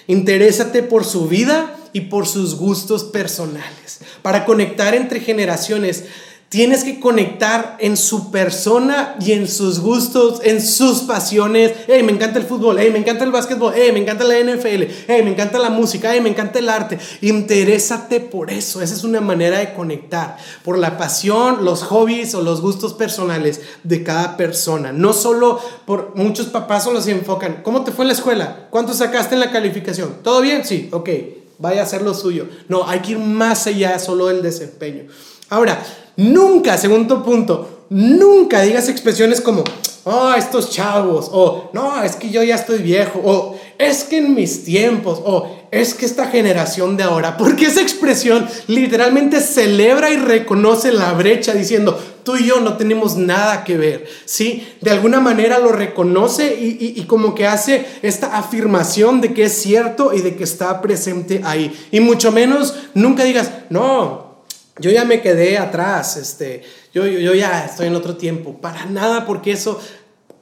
Interésate 0.08 0.84
por 0.84 1.06
su 1.06 1.28
vida 1.28 1.75
y 1.93 2.02
por 2.02 2.28
sus 2.28 2.56
gustos 2.56 3.04
personales. 3.04 3.99
Para 4.21 4.45
conectar 4.45 4.95
entre 4.95 5.19
generaciones, 5.19 6.06
Tienes 6.49 6.83
que 6.83 6.99
conectar 6.99 7.77
en 7.79 7.95
su 7.95 8.31
persona 8.31 9.15
y 9.21 9.33
en 9.33 9.47
sus 9.47 9.79
gustos, 9.79 10.41
en 10.43 10.63
sus 10.63 11.01
pasiones. 11.01 11.73
Hey, 11.85 12.01
me 12.01 12.12
encanta 12.12 12.39
el 12.39 12.45
fútbol, 12.45 12.77
hey, 12.79 12.89
me 12.91 12.97
encanta 12.97 13.23
el 13.23 13.31
básquetbol, 13.31 13.71
hey, 13.75 13.91
me 13.93 13.99
encanta 13.99 14.23
la 14.23 14.39
NFL, 14.39 14.83
hey, 15.07 15.21
me 15.23 15.29
encanta 15.29 15.59
la 15.59 15.69
música, 15.69 16.09
hey, 16.12 16.21
me 16.21 16.29
encanta 16.29 16.57
el 16.57 16.69
arte. 16.69 16.97
Interésate 17.21 18.19
por 18.19 18.49
eso. 18.49 18.81
Esa 18.81 18.95
es 18.95 19.03
una 19.03 19.21
manera 19.21 19.59
de 19.59 19.75
conectar, 19.75 20.38
por 20.63 20.79
la 20.79 20.97
pasión, 20.97 21.63
los 21.63 21.83
hobbies 21.83 22.33
o 22.33 22.41
los 22.41 22.62
gustos 22.62 22.95
personales 22.95 23.62
de 23.83 24.03
cada 24.03 24.35
persona. 24.35 24.91
No 24.91 25.13
solo 25.13 25.59
por 25.85 26.15
muchos 26.15 26.47
papás 26.47 26.85
solo 26.85 26.99
se 26.99 27.12
enfocan. 27.12 27.62
¿Cómo 27.62 27.83
te 27.83 27.91
fue 27.91 28.05
en 28.05 28.07
la 28.07 28.15
escuela? 28.15 28.67
¿Cuánto 28.71 28.95
sacaste 28.95 29.35
en 29.35 29.41
la 29.41 29.51
calificación? 29.51 30.15
¿Todo 30.23 30.41
bien? 30.41 30.65
Sí, 30.65 30.89
ok. 30.91 31.09
Vaya 31.59 31.81
a 31.81 31.83
hacer 31.83 32.01
lo 32.01 32.15
suyo. 32.15 32.47
No, 32.69 32.88
hay 32.88 33.01
que 33.01 33.12
ir 33.12 33.19
más 33.19 33.67
allá 33.67 33.99
solo 33.99 34.27
del 34.27 34.41
desempeño. 34.41 35.03
Ahora, 35.49 35.83
Nunca, 36.19 36.77
segundo 36.77 37.23
punto, 37.23 37.86
nunca 37.89 38.62
digas 38.62 38.89
expresiones 38.89 39.39
como, 39.39 39.63
oh, 40.03 40.34
estos 40.34 40.69
chavos, 40.69 41.29
o 41.32 41.69
no, 41.71 42.03
es 42.03 42.17
que 42.17 42.29
yo 42.29 42.43
ya 42.43 42.55
estoy 42.55 42.79
viejo, 42.79 43.21
o 43.23 43.58
es 43.77 44.03
que 44.03 44.17
en 44.17 44.36
mis 44.36 44.65
tiempos, 44.65 45.21
o 45.23 45.49
es 45.71 45.93
que 45.93 46.05
esta 46.05 46.27
generación 46.27 46.97
de 46.97 47.03
ahora, 47.03 47.38
porque 47.38 47.67
esa 47.67 47.82
expresión 47.82 48.45
literalmente 48.67 49.39
celebra 49.39 50.10
y 50.10 50.17
reconoce 50.17 50.91
la 50.91 51.13
brecha 51.13 51.53
diciendo, 51.53 51.97
tú 52.23 52.36
y 52.36 52.47
yo 52.47 52.60
no 52.60 52.75
tenemos 52.75 53.15
nada 53.15 53.63
que 53.63 53.77
ver, 53.77 54.05
¿sí? 54.25 54.67
De 54.82 54.91
alguna 54.91 55.21
manera 55.21 55.58
lo 55.60 55.71
reconoce 55.71 56.53
y, 56.53 56.99
y 56.99 57.03
como 57.05 57.34
que 57.34 57.47
hace 57.47 57.86
esta 58.01 58.38
afirmación 58.38 59.21
de 59.21 59.34
que 59.34 59.45
es 59.45 59.53
cierto 59.53 60.13
y 60.13 60.19
de 60.19 60.36
que 60.36 60.43
está 60.43 60.82
presente 60.82 61.39
ahí. 61.45 61.73
Y 61.91 62.01
mucho 62.01 62.34
menos 62.34 62.75
nunca 62.93 63.23
digas, 63.23 63.51
no, 63.69 64.28
yo 64.79 64.91
ya 64.91 65.05
me 65.05 65.21
quedé 65.21 65.57
atrás, 65.57 66.17
este, 66.17 66.63
yo, 66.93 67.05
yo, 67.05 67.19
yo, 67.19 67.33
ya 67.33 67.65
estoy 67.65 67.87
en 67.87 67.95
otro 67.95 68.17
tiempo. 68.17 68.59
Para 68.59 68.85
nada, 68.85 69.25
porque 69.25 69.51
eso 69.51 69.79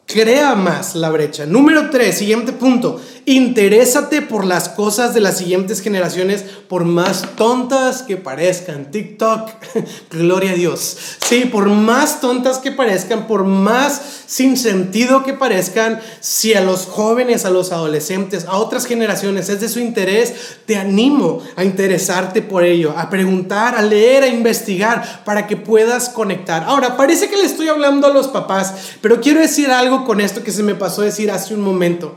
crea 0.08 0.56
más 0.56 0.96
la 0.96 1.10
brecha. 1.10 1.46
Número 1.46 1.90
tres, 1.90 2.18
siguiente 2.18 2.54
punto. 2.54 3.00
Interésate 3.26 4.22
por 4.22 4.46
las 4.46 4.70
cosas 4.70 5.14
de 5.14 5.20
las 5.20 5.38
siguientes 5.38 5.82
generaciones, 5.82 6.46
por 6.70 6.86
más 6.86 7.36
tontas 7.36 8.04
que 8.04 8.16
parezcan. 8.16 8.90
TikTok, 8.90 9.50
gloria 10.12 10.52
a 10.52 10.56
Dios. 10.56 10.98
Sí, 11.28 11.42
por 11.42 11.68
más 11.68 12.22
tontas 12.22 12.60
que 12.60 12.72
parezcan, 12.72 13.28
por 13.28 13.44
más 13.44 14.02
sin 14.26 14.56
sentido 14.56 15.24
que 15.24 15.34
parezcan, 15.34 16.00
si 16.22 16.54
a 16.54 16.62
los 16.62 16.86
jóvenes, 16.86 17.44
a 17.44 17.50
los 17.50 17.74
adolescentes, 17.74 18.46
a 18.46 18.58
otras 18.58 18.86
generaciones 18.86 19.50
es 19.50 19.60
de 19.60 19.68
su 19.68 19.82
interés, 19.82 20.34
te 20.66 20.78
animo 20.78 21.42
a 21.58 21.66
interesarte 21.66 22.42
por 22.42 22.64
ello, 22.64 22.94
a 22.96 23.10
preguntar, 23.10 23.76
a 23.76 23.82
leer, 23.82 24.24
a 24.24 24.28
investigar, 24.28 25.24
para 25.26 25.48
que 25.48 25.58
puedas 25.58 26.08
conectar. 26.08 26.64
Ahora, 26.64 26.96
parece 26.96 27.30
que 27.30 27.36
le 27.36 27.44
estoy 27.44 27.68
hablando 27.68 28.08
a 28.08 28.14
los 28.14 28.30
papás, 28.30 28.74
pero 29.02 29.20
quiero 29.20 29.42
decir 29.42 29.70
algo 29.70 29.97
con 30.06 30.22
esto 30.22 30.44
que 30.44 30.52
se 30.52 30.64
me 30.64 30.76
pasó 30.76 31.02
a 31.02 31.06
decir 31.06 31.32
hace 31.32 31.54
un 31.54 31.62
momento. 31.62 32.16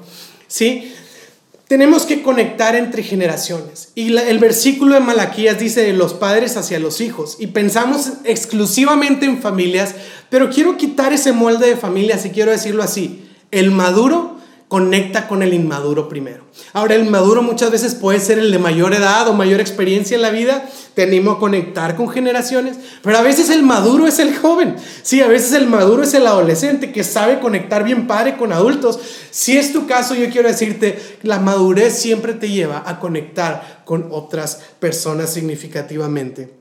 ¿Sí? 0.48 0.92
Tenemos 1.68 2.04
que 2.04 2.22
conectar 2.22 2.74
entre 2.74 3.04
generaciones. 3.04 3.90
Y 3.94 4.16
el 4.16 4.38
versículo 4.40 4.94
de 4.94 5.00
Malaquías 5.00 5.60
dice 5.60 5.82
de 5.82 5.92
los 5.92 6.14
padres 6.14 6.56
hacia 6.56 6.80
los 6.80 7.00
hijos. 7.00 7.36
Y 7.38 7.48
pensamos 7.48 8.14
exclusivamente 8.24 9.26
en 9.26 9.40
familias, 9.40 9.94
pero 10.30 10.50
quiero 10.50 10.76
quitar 10.76 11.12
ese 11.12 11.32
molde 11.32 11.68
de 11.68 11.76
familias 11.76 12.26
y 12.26 12.30
quiero 12.30 12.50
decirlo 12.50 12.82
así. 12.82 13.24
El 13.52 13.70
maduro 13.70 14.39
conecta 14.70 15.26
con 15.26 15.42
el 15.42 15.52
inmaduro 15.52 16.08
primero. 16.08 16.44
Ahora, 16.72 16.94
el 16.94 17.10
maduro 17.10 17.42
muchas 17.42 17.72
veces 17.72 17.96
puede 17.96 18.20
ser 18.20 18.38
el 18.38 18.52
de 18.52 18.60
mayor 18.60 18.94
edad 18.94 19.26
o 19.26 19.32
mayor 19.32 19.58
experiencia 19.58 20.14
en 20.14 20.22
la 20.22 20.30
vida, 20.30 20.64
te 20.94 21.02
animo 21.02 21.32
a 21.32 21.38
conectar 21.40 21.96
con 21.96 22.08
generaciones, 22.08 22.76
pero 23.02 23.18
a 23.18 23.22
veces 23.22 23.50
el 23.50 23.64
maduro 23.64 24.06
es 24.06 24.20
el 24.20 24.32
joven, 24.38 24.76
sí, 25.02 25.22
a 25.22 25.26
veces 25.26 25.54
el 25.54 25.66
maduro 25.66 26.04
es 26.04 26.14
el 26.14 26.24
adolescente 26.24 26.92
que 26.92 27.02
sabe 27.02 27.40
conectar 27.40 27.82
bien 27.82 28.06
padre 28.06 28.36
con 28.36 28.52
adultos. 28.52 29.00
Si 29.32 29.58
es 29.58 29.72
tu 29.72 29.88
caso, 29.88 30.14
yo 30.14 30.30
quiero 30.30 30.46
decirte, 30.46 31.18
la 31.24 31.40
madurez 31.40 31.98
siempre 31.98 32.34
te 32.34 32.48
lleva 32.48 32.84
a 32.86 33.00
conectar 33.00 33.82
con 33.84 34.06
otras 34.12 34.60
personas 34.78 35.32
significativamente. 35.32 36.54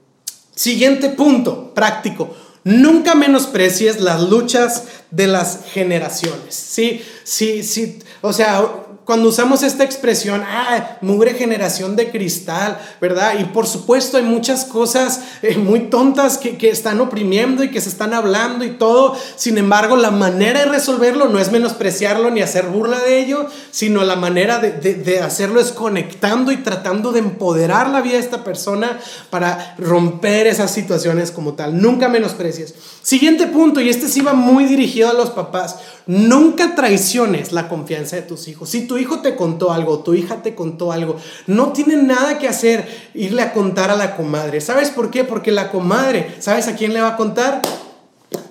Siguiente 0.56 1.10
punto, 1.10 1.76
práctico 1.76 2.34
Nunca 2.63 3.15
menosprecies 3.15 4.02
las 4.02 4.22
luchas 4.22 4.84
de 5.12 5.28
las 5.28 5.62
generaciones. 5.72 6.54
Sí, 6.54 7.02
sí, 7.30 7.63
sí. 7.63 8.00
O 8.22 8.34
sea, 8.34 8.63
cuando 9.10 9.30
usamos 9.30 9.63
esta 9.63 9.84
expresión, 9.84 10.44
ah, 10.46 11.00
mugre 11.02 11.34
generación 11.34 11.96
de 11.96 12.12
cristal, 12.12 12.78
¿verdad? 13.02 13.39
Y 13.39 13.46
por 13.46 13.65
supuesto 13.65 14.18
hay 14.18 14.24
muchas 14.24 14.65
cosas 14.65 15.22
eh, 15.42 15.58
muy 15.58 15.89
tontas 15.89 16.38
que, 16.38 16.60
que, 16.60 16.70
están 16.70 17.02
oprimiendo 17.02 17.63
y 17.63 17.72
que 17.72 17.82
se 17.82 17.89
están 17.89 18.13
hablando 18.13 18.65
y 18.65 18.78
todo. 18.78 19.18
Sin 19.36 19.58
embargo, 19.58 19.96
la 19.96 20.12
manera 20.12 20.60
de 20.60 20.68
resolverlo 20.68 21.28
no 21.28 21.39
es 21.39 21.52
menospreciarlo 21.52 22.30
ni 22.30 22.42
hacer 22.42 22.68
burla 22.68 23.00
de 23.00 23.20
ello, 23.20 23.48
sino 23.72 24.04
la 24.04 24.15
manera 24.15 24.60
de, 24.60 24.74
de, 24.74 24.94
de 24.94 25.22
hacerlo 25.22 25.60
es 25.60 25.72
conectando 25.72 26.52
y 26.52 26.58
tratando 26.58 27.12
de 27.12 27.18
empoderar 27.18 27.89
la 27.89 28.02
vida 28.02 28.13
de 28.13 28.20
esta 28.20 28.44
persona 28.44 29.00
para 29.32 29.74
romper 29.80 30.46
esas 30.46 30.70
situaciones 30.70 31.32
como 31.32 31.54
tal. 31.54 31.82
Nunca 31.82 32.10
menosprecies. 32.10 32.76
Siguiente 33.02 33.48
punto, 33.48 33.82
y 33.82 33.89
este 33.89 34.08
sí 34.08 34.22
va 34.22 34.34
muy 34.34 34.65
dirigido 34.65 35.10
a 35.10 35.13
los 35.13 35.32
papás. 35.32 35.78
Nunca 36.10 36.74
traiciones 36.74 37.52
la 37.52 37.69
confianza 37.69 38.15
de 38.15 38.24
tus 38.24 38.48
hijos. 38.48 38.67
Si 38.67 38.88
tu 38.88 38.98
hijo 38.98 39.19
te 39.19 39.36
contó 39.36 39.72
algo, 39.72 40.00
tu 40.00 40.15
hija 40.15 40.41
te 40.41 40.56
contó 40.56 40.91
algo, 40.91 41.17
no 41.45 41.72
tiene 41.72 41.98
nada 41.98 42.39
que 42.39 42.48
hacer 42.48 42.88
irle 43.13 43.43
a 43.43 43.54
contar 43.54 43.91
a 43.91 43.95
la 43.95 44.17
comadre. 44.17 44.60
¿Sabes 44.60 44.89
por 44.89 45.12
qué? 45.12 45.24
Porque 45.24 45.52
la 45.52 45.69
comadre, 45.69 46.36
¿sabes 46.39 46.67
a 46.67 46.76
quién 46.76 46.93
le 46.93 47.02
va 47.02 47.10
a 47.10 47.15
contar? 47.15 47.62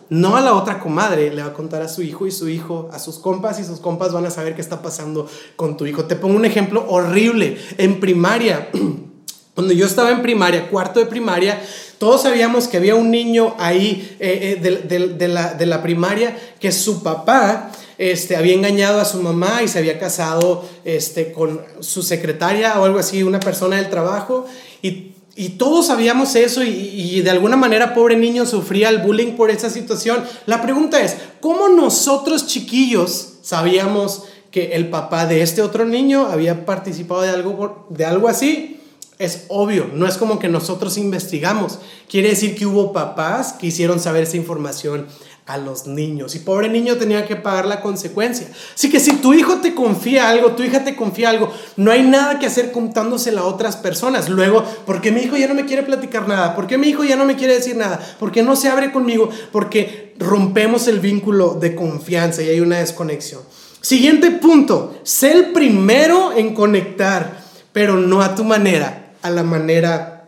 No 0.09 0.37
a 0.37 0.41
la 0.41 0.55
otra 0.55 0.79
comadre, 0.79 1.35
le 1.35 1.43
va 1.43 1.49
a 1.49 1.53
contar 1.53 1.83
a 1.83 1.89
su 1.89 2.03
hijo 2.03 2.29
y 2.29 2.31
su 2.31 2.49
hijo, 2.49 2.91
a 2.93 3.01
sus 3.01 3.19
compas 3.19 3.59
y 3.59 3.65
sus 3.65 3.81
compas 3.81 4.13
van 4.13 4.27
a 4.27 4.31
saber 4.31 4.55
qué 4.55 4.61
está 4.61 4.81
pasando 4.81 5.29
con 5.57 5.77
tu 5.77 5.85
hijo. 5.85 6.05
Te 6.05 6.15
pongo 6.15 6.37
un 6.37 6.45
ejemplo 6.45 6.87
horrible. 6.89 7.59
En 7.77 7.99
primaria, 7.99 8.69
cuando 9.57 9.73
yo 9.73 9.85
estaba 9.85 10.13
en 10.13 10.23
primaria, 10.23 10.71
cuarto 10.71 11.01
de 11.01 11.07
primaria, 11.07 11.61
todos 11.99 12.23
sabíamos 12.23 12.69
que 12.69 12.77
había 12.77 12.95
un 12.95 13.11
niño 13.11 13.55
ahí 13.59 14.17
eh, 14.21 14.57
eh, 14.57 14.61
de, 14.63 15.09
de, 15.09 15.29
la, 15.29 15.55
de, 15.55 15.67
la, 15.67 15.83
primaria 15.83 16.39
que 16.61 16.71
su 16.71 17.03
papá 17.03 17.73
este, 17.99 18.37
había 18.37 18.55
engañado 18.55 19.01
a 19.01 19.05
su 19.05 19.21
mamá 19.21 19.63
y 19.65 19.69
se 19.69 19.79
había 19.79 19.99
casado 19.99 20.65
este, 20.85 21.33
con 21.33 21.61
su 21.81 22.03
secretaria 22.03 22.79
o 22.81 22.85
algo 22.85 23.01
así, 23.01 23.25
una 23.25 23.41
persona 23.41 23.77
del 23.77 23.91
trabajo. 23.91 24.47
Y, 24.81 25.13
y 25.35 25.51
todos 25.51 25.89
sabíamos 25.89 26.37
eso 26.37 26.63
y, 26.63 26.69
y, 26.69 27.21
de 27.23 27.31
alguna 27.31 27.57
manera 27.57 27.95
pobre 27.95 28.17
niño 28.17 28.47
sufría 28.47 28.89
el 28.91 28.99
bullying 28.99 29.33
por 29.33 29.51
esa 29.51 29.69
situación. 29.69 30.25
La 30.47 30.63
pregunta 30.63 31.01
es, 31.01 31.17
¿cómo 31.41 31.69
nosotros 31.69 32.47
chiquillos 32.47 33.39
sabíamos 33.43 34.25
que 34.53 34.77
el 34.77 34.89
papá 34.89 35.27
de 35.27 35.43
este 35.43 35.63
otro 35.63 35.85
niño 35.85 36.27
había 36.27 36.65
participado 36.65 37.23
de 37.23 37.31
algo, 37.31 37.87
de 37.91 38.05
algo 38.05 38.29
así? 38.29 38.78
Es 39.19 39.47
obvio, 39.49 39.91
no 39.93 40.07
es 40.07 40.17
como 40.17 40.39
que 40.39 40.49
nosotros 40.49 40.97
investigamos. 40.97 41.81
Quiere 42.09 42.29
decir 42.29 42.55
que 42.55 42.67
hubo 42.67 42.93
papás 42.93 43.53
que 43.53 43.67
hicieron 43.67 43.99
saber 43.99 44.23
esa 44.23 44.37
información 44.37 45.09
a 45.49 45.57
los 45.57 45.87
niños. 45.87 46.37
Y 46.37 46.41
pobre 46.41 46.69
niño 46.69 46.99
tenía 46.99 47.27
que 47.27 47.35
pagar 47.35 47.67
la 47.67 47.81
consecuencia. 47.81 48.49
Así 48.75 48.91
que 48.91 49.01
si 49.01 49.17
tu 49.17 49.35
hijo 49.35 49.57
te 49.57 49.75
confía 49.75 50.29
algo, 50.29 50.53
tu 50.53 50.63
hija 50.63 50.85
te 50.85 50.95
confía 50.95 51.31
algo, 51.31 51.51
no 51.77 51.91
hay 51.91 52.03
nada 52.03 52.39
que 52.39 52.47
hacer 52.47 52.71
contándosela 52.71 53.41
a 53.41 53.47
otras 53.47 53.77
personas. 53.77 54.29
Luego, 54.29 54.63
¿por 54.87 55.01
qué 55.01 55.11
mi 55.11 55.23
hijo 55.23 55.37
ya 55.37 55.49
no 55.49 55.55
me 55.55 55.65
quiere 55.65 55.83
platicar 55.83 56.29
nada? 56.29 56.55
¿Por 56.55 56.69
qué 56.69 56.79
mi 56.79 56.87
hijo 56.87 57.03
ya 57.03 57.17
no 57.17 57.25
me 57.25 57.35
quiere 57.35 57.55
decir 57.55 57.77
nada? 57.77 57.99
¿Por 58.21 58.31
qué 58.31 58.43
no 58.43 58.55
se 58.55 58.69
abre 58.69 58.93
conmigo? 58.93 59.31
Porque 59.51 60.15
rompemos 60.19 60.87
el 60.87 61.01
vínculo 61.01 61.55
de 61.55 61.75
confianza 61.75 62.43
y 62.43 62.51
hay 62.51 62.61
una 62.61 62.79
desconexión. 62.79 63.41
Siguiente 63.81 64.31
punto, 64.31 65.01
sé 65.03 65.33
el 65.33 65.47
primero 65.53 66.37
en 66.37 66.55
conectar, 66.55 67.43
pero 67.73 67.97
no 67.97 68.21
a 68.23 68.35
tu 68.35 68.45
manera 68.45 69.08
a 69.23 69.31
la 69.31 69.43
manera 69.43 70.19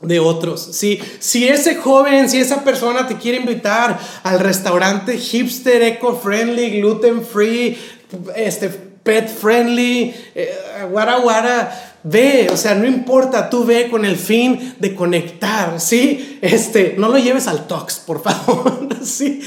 de 0.00 0.18
otros. 0.18 0.62
Si, 0.72 1.00
si 1.18 1.46
ese 1.48 1.76
joven, 1.76 2.30
si 2.30 2.40
esa 2.40 2.64
persona 2.64 3.06
te 3.06 3.16
quiere 3.16 3.38
invitar 3.38 3.98
al 4.22 4.40
restaurante 4.40 5.18
hipster, 5.18 5.82
eco-friendly, 5.82 6.80
gluten-free, 6.80 7.78
este, 8.34 8.68
pet-friendly, 8.68 10.14
eh, 10.34 10.50
guara 10.90 11.18
guara, 11.18 11.90
ve, 12.02 12.48
o 12.50 12.56
sea, 12.56 12.74
no 12.74 12.86
importa, 12.86 13.50
tú 13.50 13.64
ve 13.64 13.88
con 13.90 14.04
el 14.04 14.16
fin 14.16 14.74
de 14.78 14.94
conectar, 14.94 15.80
¿sí? 15.80 16.38
Este, 16.40 16.94
no 16.96 17.08
lo 17.08 17.18
lleves 17.18 17.46
al 17.46 17.66
tox, 17.66 17.98
por 17.98 18.22
favor, 18.22 18.88
¿sí? 19.02 19.42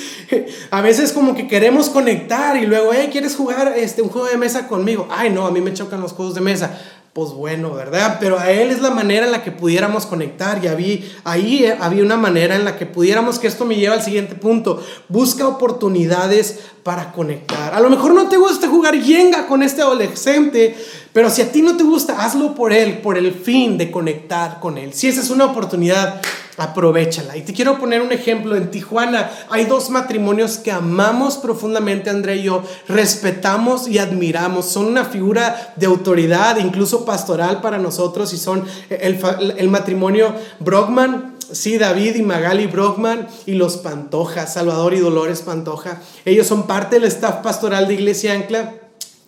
A 0.70 0.82
veces 0.82 1.14
como 1.14 1.36
que 1.36 1.48
queremos 1.48 1.90
conectar 1.90 2.58
y 2.58 2.66
luego, 2.66 2.92
hey, 2.94 3.10
¿quieres 3.12 3.36
jugar 3.36 3.74
este, 3.76 4.02
un 4.02 4.10
juego 4.10 4.28
de 4.28 4.38
mesa 4.38 4.68
conmigo? 4.68 5.08
Ay, 5.12 5.30
no, 5.32 5.48
a 5.48 5.52
mí 5.52 5.62
me 5.62 5.74
chocan 5.74 6.02
los 6.02 6.14
juegos 6.14 6.36
de 6.36 6.42
mesa 6.42 6.80
pues 7.14 7.30
bueno, 7.30 7.72
¿verdad? 7.76 8.18
Pero 8.20 8.40
a 8.40 8.50
él 8.50 8.72
es 8.72 8.82
la 8.82 8.90
manera 8.90 9.28
en 9.28 9.32
la 9.32 9.44
que 9.44 9.52
pudiéramos 9.52 10.08
conectar 10.08 10.64
y 10.64 10.68
había, 10.68 10.98
ahí 11.24 11.64
eh, 11.64 11.78
había 11.80 12.04
una 12.04 12.18
manera 12.18 12.56
en 12.56 12.66
la 12.66 12.76
que 12.76 12.88
pudiéramos, 12.88 13.38
que 13.38 13.46
esto 13.46 13.66
me 13.66 13.76
lleva 13.76 13.94
al 13.94 14.02
siguiente 14.02 14.34
punto, 14.34 14.84
busca 15.10 15.48
oportunidades 15.48 16.60
para 16.82 17.12
conectar. 17.12 17.76
A 17.76 17.80
lo 17.80 17.92
mejor 17.92 18.16
no 18.16 18.30
te 18.30 18.38
gusta 18.38 18.68
jugar 18.68 19.00
yenga 19.00 19.46
con 19.46 19.62
este 19.62 19.84
adolescente, 19.84 20.76
pero 21.14 21.30
si 21.30 21.44
a 21.44 21.52
ti 21.52 21.62
no 21.62 21.78
te 21.78 21.84
gusta, 21.84 22.26
hazlo 22.26 22.56
por 22.56 22.74
él, 22.74 22.98
por 22.98 23.16
el 23.16 23.32
fin 23.32 23.78
de 23.78 23.92
conectar 23.92 24.60
con 24.60 24.80
él. 24.80 24.94
Si 24.94 25.08
esa 25.08 25.22
es 25.22 25.30
una 25.30 25.46
oportunidad, 25.46 26.20
aprovechala. 26.58 27.38
Y 27.38 27.42
te 27.42 27.54
quiero 27.54 27.80
poner 27.80 28.02
un 28.02 28.12
ejemplo. 28.12 28.56
En 28.56 28.72
Tijuana 28.72 29.32
hay 29.50 29.66
dos 29.66 29.90
matrimonios 29.90 30.58
que 30.58 30.72
amamos 30.72 31.38
profundamente, 31.38 32.10
André 32.10 32.38
y 32.38 32.44
yo, 32.44 32.64
respetamos 32.88 33.88
y 33.88 34.00
admiramos. 34.00 34.66
Son 34.66 34.86
una 34.86 35.06
figura 35.06 35.74
de 35.76 35.86
autoridad, 35.86 36.58
incluso 36.58 37.06
pastoral 37.06 37.62
para 37.62 37.78
nosotros, 37.78 38.34
y 38.34 38.38
son 38.38 38.64
el, 38.90 39.20
el 39.58 39.70
matrimonio 39.70 40.34
Brockman. 40.60 41.34
Sí, 41.52 41.78
David 41.78 42.16
y 42.16 42.24
Magali 42.24 42.68
Brockman 42.68 43.28
y 43.46 43.54
los 43.54 43.78
Pantoja, 43.78 44.48
Salvador 44.48 44.94
y 44.94 45.00
Dolores 45.00 45.42
Pantoja. 45.42 46.02
Ellos 46.26 46.48
son 46.48 46.66
parte 46.66 47.00
del 47.00 47.08
staff 47.10 47.44
pastoral 47.44 47.88
de 47.88 47.94
Iglesia 47.96 48.34
Ancla. 48.34 48.74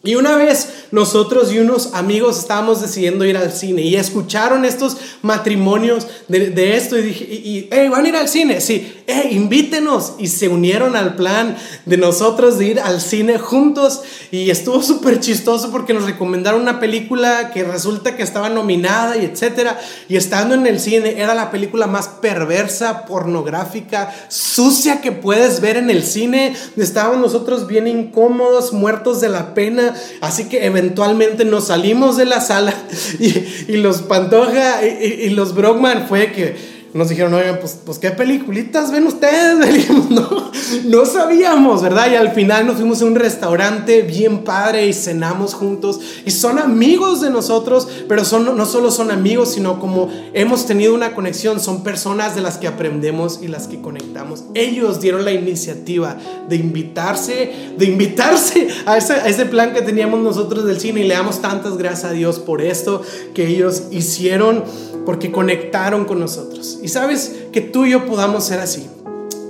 Y 0.05 0.13
una 0.13 0.35
vez 0.35 0.85
nosotros 0.91 1.51
y 1.51 1.57
unos 1.57 1.95
amigos 1.95 2.37
estábamos 2.37 2.79
decidiendo 2.79 3.25
ir 3.25 3.37
al 3.37 3.51
cine 3.51 3.81
y 3.81 3.95
escucharon 3.95 4.63
estos 4.63 4.97
matrimonios 5.23 6.05
de, 6.27 6.77
esto 6.77 6.95
y 6.97 7.01
dije, 7.01 7.67
hey, 7.71 7.89
¿van 7.89 8.05
a 8.05 8.09
ir 8.09 8.15
al 8.15 8.29
cine? 8.29 8.61
Sí, 8.61 9.01
hey, 9.07 9.29
invítenos. 9.31 10.13
Y 10.19 10.27
se 10.27 10.47
unieron 10.47 10.95
al 10.95 11.15
plan 11.15 11.57
de 11.87 11.97
nosotros 11.97 12.59
de 12.59 12.65
ir 12.65 12.79
al 12.79 13.01
cine 13.01 13.39
juntos 13.39 14.01
y 14.29 14.51
estuvo 14.51 14.83
súper 14.83 15.19
chistoso 15.19 15.71
porque 15.71 15.95
nos 15.95 16.03
recomendaron 16.03 16.61
una 16.61 16.79
película 16.79 17.49
que 17.51 17.63
resulta 17.63 18.15
que 18.15 18.21
estaba 18.21 18.49
nominada 18.49 19.17
y 19.17 19.25
etcétera. 19.25 19.79
Y 20.07 20.17
estando 20.17 20.53
en 20.53 20.67
el 20.67 20.79
cine 20.79 21.19
era 21.19 21.33
la 21.33 21.49
película 21.49 21.87
más 21.87 22.09
perversa, 22.09 23.07
pornográfica, 23.07 24.13
sucia 24.27 25.01
que 25.01 25.11
puedes 25.11 25.61
ver 25.61 25.77
en 25.77 25.89
el 25.89 26.03
cine. 26.03 26.55
Estábamos 26.77 27.19
nosotros 27.19 27.65
bien 27.65 27.87
incómodos, 27.87 28.71
muertos 28.71 29.19
de 29.19 29.29
la 29.29 29.55
pena 29.55 29.94
Así 30.21 30.45
que 30.45 30.65
eventualmente 30.65 31.45
nos 31.45 31.67
salimos 31.67 32.17
de 32.17 32.25
la 32.25 32.41
sala 32.41 32.73
y, 33.19 33.77
los 33.77 34.01
Pantoja 34.03 34.85
y, 34.85 35.05
y 35.05 35.29
los 35.29 35.55
Brockman 35.55 36.07
fue 36.07 36.31
que 36.31 36.74
nos 36.95 37.09
dijeron, 37.09 37.33
oigan, 37.33 37.59
pues, 37.59 37.77
pues 37.85 37.99
qué 37.99 38.11
peliculitas 38.11 38.89
ven 38.89 39.05
ustedes. 39.05 39.89
no, 40.85 41.05
sabíamos, 41.05 41.81
¿verdad? 41.81 42.09
Y 42.09 42.15
al 42.15 42.31
final 42.31 42.65
nos 42.65 42.77
fuimos 42.77 43.01
a 43.01 43.05
un 43.05 43.15
restaurante 43.15 44.01
bien 44.01 44.45
padre 44.45 44.87
y 44.87 44.93
cenamos 44.93 45.53
juntos. 45.53 45.99
Y 46.25 46.31
son 46.31 46.57
amigos 46.57 47.19
de 47.19 47.29
nosotros, 47.31 47.89
pero 48.07 48.23
son, 48.23 48.55
no 48.55 48.65
solo 48.65 48.91
son 48.91 49.11
amigos, 49.11 49.51
sino 49.51 49.77
como 49.81 50.09
hemos 50.33 50.67
tenido 50.67 50.95
una 50.95 51.13
conexión, 51.13 51.59
son 51.59 51.83
personas 51.83 52.33
de 52.33 52.39
las 52.39 52.57
que 52.57 52.67
aprendemos 52.67 53.39
y 53.41 53.49
las 53.49 53.67
que 53.67 53.81
conectamos. 53.81 54.45
Ellos 54.53 55.01
dieron 55.01 55.25
la 55.25 55.33
iniciativa 55.33 56.15
de 56.47 56.55
invitarse, 56.55 57.73
de 57.77 57.85
invitarse 57.85 58.69
a 58.85 58.95
ese, 58.95 59.15
a 59.15 59.27
ese 59.27 59.45
plan 59.45 59.73
que 59.73 59.81
teníamos 59.81 60.21
nosotros 60.21 60.63
del 60.63 60.79
cine 60.79 61.01
y 61.01 61.07
le 61.09 61.15
damos 61.15 61.41
tantas 61.41 61.77
gracias 61.77 62.05
a 62.05 62.13
Dios 62.13 62.39
por 62.39 62.61
esto 62.61 63.01
que 63.33 63.47
ellos 63.47 63.83
hicieron 63.91 64.63
porque 65.05 65.31
conectaron 65.31 66.05
con 66.05 66.19
nosotros. 66.19 66.79
Y 66.81 66.87
sabes 66.87 67.35
que 67.51 67.61
tú 67.61 67.85
y 67.85 67.91
yo 67.91 68.05
podamos 68.05 68.45
ser 68.45 68.59
así, 68.59 68.87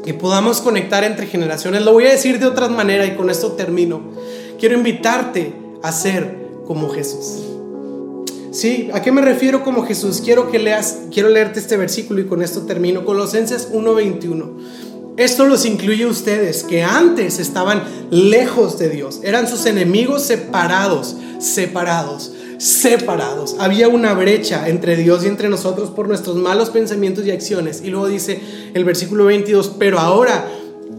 que 0.04 0.14
podamos 0.14 0.62
conectar 0.62 1.04
entre 1.04 1.28
generaciones. 1.28 1.84
Lo 1.84 1.94
voy 1.94 2.06
a 2.06 2.12
decir 2.12 2.40
de 2.40 2.46
otra 2.46 2.68
manera 2.68 3.06
y 3.06 3.16
con 3.16 3.30
esto 3.30 3.54
termino. 3.54 4.02
Quiero 4.60 4.76
invitarte 4.76 5.54
a 5.82 5.92
ser 5.92 6.36
como 6.66 6.90
Jesús. 6.90 7.44
Sí, 8.52 8.90
¿a 8.94 9.02
qué 9.02 9.12
me 9.12 9.22
refiero 9.22 9.64
como 9.64 9.86
Jesús? 9.86 10.22
Quiero 10.24 10.50
que 10.50 10.60
leas, 10.60 11.00
quiero 11.12 11.30
leerte 11.30 11.60
este 11.60 11.76
versículo 11.76 12.22
y 12.22 12.26
con 12.26 12.42
esto 12.42 12.62
termino. 12.62 13.04
Colosenses 13.04 13.70
1:21. 13.72 14.58
Esto 15.18 15.46
los 15.46 15.66
incluye 15.66 16.04
a 16.04 16.08
ustedes 16.08 16.64
que 16.64 16.84
antes 16.84 17.40
estaban 17.40 17.84
lejos 18.12 18.78
de 18.78 18.90
Dios, 18.90 19.22
eran 19.24 19.48
sus 19.48 19.66
enemigos 19.66 20.24
separados, 20.24 21.16
separados 21.40 22.34
separados. 22.58 23.56
Había 23.60 23.88
una 23.88 24.14
brecha 24.14 24.68
entre 24.68 24.96
Dios 24.96 25.24
y 25.24 25.28
entre 25.28 25.50
nosotros 25.50 25.90
por 25.92 26.08
nuestros 26.08 26.36
malos 26.36 26.70
pensamientos 26.70 27.26
y 27.26 27.32
acciones. 27.32 27.82
Y 27.84 27.90
luego 27.90 28.08
dice 28.08 28.40
el 28.74 28.84
versículo 28.84 29.26
22, 29.26 29.76
pero 29.78 30.00
ahora 30.00 30.48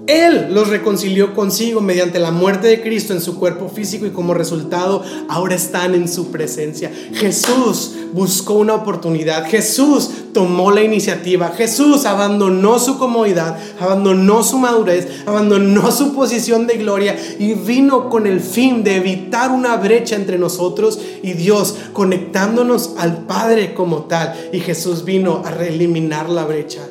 Él 0.07 0.55
los 0.55 0.69
reconcilió 0.69 1.35
consigo 1.35 1.81
mediante 1.81 2.21
la 2.21 2.31
muerte 2.31 2.69
de 2.69 2.81
Cristo 2.81 3.13
en 3.13 3.21
su 3.21 3.39
cuerpo 3.39 3.69
físico 3.69 4.07
y 4.07 4.11
como 4.11 4.35
resultado 4.35 5.03
ahora 5.29 5.57
están 5.57 5.97
en 5.97 6.09
su 6.09 6.31
presencia. 6.31 6.93
Jesús 7.13 7.93
buscó 8.13 8.55
una 8.55 8.75
oportunidad. 8.75 9.47
Jesús 9.49 10.11
tomó 10.33 10.71
la 10.71 10.83
iniciativa. 10.83 11.49
Jesús 11.49 12.05
abandonó 12.05 12.79
su 12.79 12.99
comodidad, 12.99 13.59
abandonó 13.81 14.45
su 14.45 14.59
madurez, 14.59 15.09
abandonó 15.27 15.91
su 15.91 16.15
posición 16.15 16.69
de 16.69 16.77
gloria 16.77 17.17
y 17.39 17.55
vino 17.55 18.09
con 18.09 18.29
el 18.29 18.41
fin 18.41 18.85
de 18.85 18.97
evitar 18.97 19.51
una 19.51 19.77
brecha 19.77 20.15
entre 20.15 20.39
nosotros 20.39 21.01
y 21.23 21.33
Dios, 21.33 21.75
conectándonos 21.93 22.95
al 22.97 23.25
Padre 23.27 23.75
como 23.75 24.05
tal. 24.05 24.35
Y 24.53 24.61
Jesús 24.61 25.05
vino 25.05 25.43
a 25.45 25.51
reeliminar 25.51 26.29
la 26.29 26.45
brecha 26.45 26.83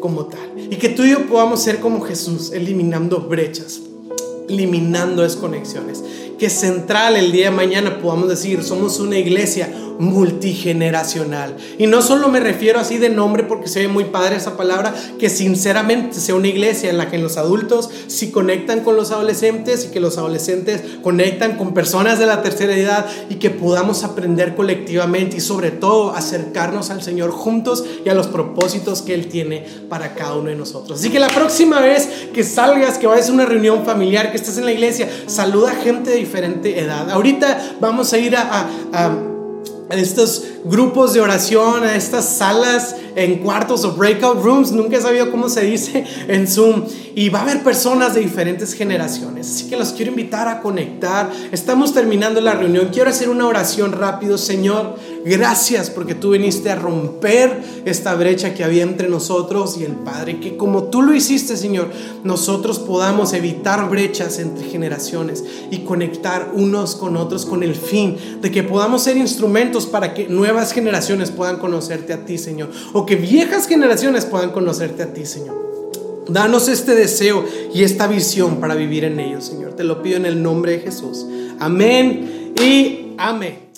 como 0.00 0.26
tal. 0.26 0.49
Y 0.70 0.76
que 0.76 0.88
tú 0.88 1.04
y 1.04 1.10
yo 1.10 1.26
podamos 1.26 1.62
ser 1.62 1.80
como 1.80 2.00
Jesús, 2.00 2.52
eliminando 2.52 3.20
brechas, 3.22 3.80
eliminando 4.48 5.22
desconexiones. 5.22 6.02
Que 6.38 6.48
central 6.48 7.16
el 7.16 7.32
día 7.32 7.50
de 7.50 7.56
mañana 7.56 8.00
podamos 8.00 8.28
decir, 8.28 8.62
somos 8.62 9.00
una 9.00 9.18
iglesia 9.18 9.68
multigeneracional. 10.00 11.56
Y 11.78 11.86
no 11.86 12.02
solo 12.02 12.28
me 12.28 12.40
refiero 12.40 12.80
así 12.80 12.98
de 12.98 13.10
nombre 13.10 13.44
porque 13.44 13.68
se 13.68 13.80
ve 13.80 13.88
muy 13.88 14.04
padre 14.04 14.36
esa 14.36 14.56
palabra, 14.56 14.94
que 15.18 15.28
sinceramente 15.28 16.18
sea 16.18 16.34
una 16.34 16.48
iglesia 16.48 16.90
en 16.90 16.98
la 16.98 17.10
que 17.10 17.18
los 17.18 17.36
adultos 17.36 17.90
sí 18.06 18.30
conectan 18.30 18.80
con 18.80 18.96
los 18.96 19.10
adolescentes 19.10 19.84
y 19.84 19.88
que 19.88 20.00
los 20.00 20.18
adolescentes 20.18 20.82
conectan 21.02 21.56
con 21.56 21.74
personas 21.74 22.18
de 22.18 22.26
la 22.26 22.42
tercera 22.42 22.74
edad 22.74 23.06
y 23.28 23.36
que 23.36 23.50
podamos 23.50 24.02
aprender 24.02 24.56
colectivamente 24.56 25.36
y 25.36 25.40
sobre 25.40 25.70
todo 25.70 26.14
acercarnos 26.14 26.90
al 26.90 27.02
Señor 27.02 27.30
juntos 27.30 27.84
y 28.04 28.08
a 28.08 28.14
los 28.14 28.26
propósitos 28.26 29.02
que 29.02 29.14
Él 29.14 29.28
tiene 29.28 29.66
para 29.88 30.14
cada 30.14 30.34
uno 30.34 30.48
de 30.48 30.56
nosotros. 30.56 30.98
Así 30.98 31.10
que 31.10 31.20
la 31.20 31.28
próxima 31.28 31.80
vez 31.80 32.08
que 32.32 32.42
salgas, 32.42 32.98
que 32.98 33.06
vayas 33.06 33.28
a 33.28 33.32
una 33.32 33.44
reunión 33.44 33.84
familiar, 33.84 34.30
que 34.30 34.38
estés 34.38 34.56
en 34.56 34.64
la 34.64 34.72
iglesia, 34.72 35.08
saluda 35.26 35.72
gente 35.72 36.10
de 36.10 36.16
diferente 36.16 36.80
edad. 36.80 37.10
Ahorita 37.10 37.76
vamos 37.80 38.12
a 38.12 38.18
ir 38.18 38.36
a 38.36 38.68
a 38.92 39.29
estos 39.98 40.44
grupos 40.64 41.14
de 41.14 41.20
oración, 41.20 41.84
a 41.84 41.96
estas 41.96 42.36
salas 42.36 42.96
en 43.16 43.38
cuartos 43.38 43.84
o 43.84 43.92
breakout 43.92 44.42
rooms, 44.42 44.72
nunca 44.72 44.96
he 44.96 45.00
sabido 45.00 45.30
cómo 45.30 45.48
se 45.48 45.62
dice 45.62 46.04
en 46.28 46.46
Zoom, 46.46 46.84
y 47.14 47.28
va 47.28 47.40
a 47.40 47.42
haber 47.42 47.62
personas 47.62 48.14
de 48.14 48.20
diferentes 48.20 48.72
generaciones, 48.72 49.50
así 49.50 49.68
que 49.68 49.76
los 49.76 49.92
quiero 49.92 50.12
invitar 50.12 50.48
a 50.48 50.60
conectar. 50.60 51.30
Estamos 51.50 51.92
terminando 51.92 52.40
la 52.40 52.54
reunión, 52.54 52.90
quiero 52.92 53.10
hacer 53.10 53.28
una 53.28 53.46
oración 53.46 53.92
rápido, 53.92 54.38
Señor, 54.38 54.96
gracias 55.24 55.90
porque 55.90 56.14
tú 56.14 56.30
viniste 56.30 56.70
a 56.70 56.76
romper 56.76 57.62
esta 57.84 58.14
brecha 58.14 58.54
que 58.54 58.64
había 58.64 58.82
entre 58.82 59.08
nosotros 59.08 59.76
y 59.78 59.84
el 59.84 59.92
Padre, 59.92 60.40
que 60.40 60.56
como 60.56 60.84
tú 60.84 61.02
lo 61.02 61.14
hiciste, 61.14 61.56
Señor, 61.56 61.90
nosotros 62.22 62.78
podamos 62.78 63.32
evitar 63.32 63.88
brechas 63.88 64.38
entre 64.38 64.68
generaciones 64.68 65.44
y 65.70 65.78
conectar 65.78 66.52
unos 66.54 66.96
con 66.96 67.16
otros 67.16 67.44
con 67.44 67.62
el 67.62 67.74
fin 67.74 68.16
de 68.40 68.50
que 68.50 68.62
podamos 68.62 69.02
ser 69.02 69.16
instrumentos 69.16 69.86
para 69.86 70.14
que 70.14 70.28
nuevas 70.52 70.72
generaciones 70.72 71.30
puedan 71.30 71.58
conocerte 71.58 72.12
a 72.12 72.24
ti, 72.24 72.36
Señor, 72.36 72.70
o 72.92 73.06
que 73.06 73.14
viejas 73.14 73.68
generaciones 73.68 74.24
puedan 74.26 74.50
conocerte 74.50 75.04
a 75.04 75.12
ti, 75.12 75.24
Señor. 75.24 76.24
Danos 76.28 76.68
este 76.68 76.94
deseo 76.94 77.44
y 77.72 77.84
esta 77.84 78.08
visión 78.08 78.58
para 78.58 78.74
vivir 78.74 79.04
en 79.04 79.20
ellos, 79.20 79.44
Señor. 79.44 79.74
Te 79.74 79.84
lo 79.84 80.02
pido 80.02 80.16
en 80.16 80.26
el 80.26 80.42
nombre 80.42 80.72
de 80.72 80.78
Jesús. 80.80 81.24
Amén 81.60 82.52
y 82.60 83.14
amén. 83.16 83.69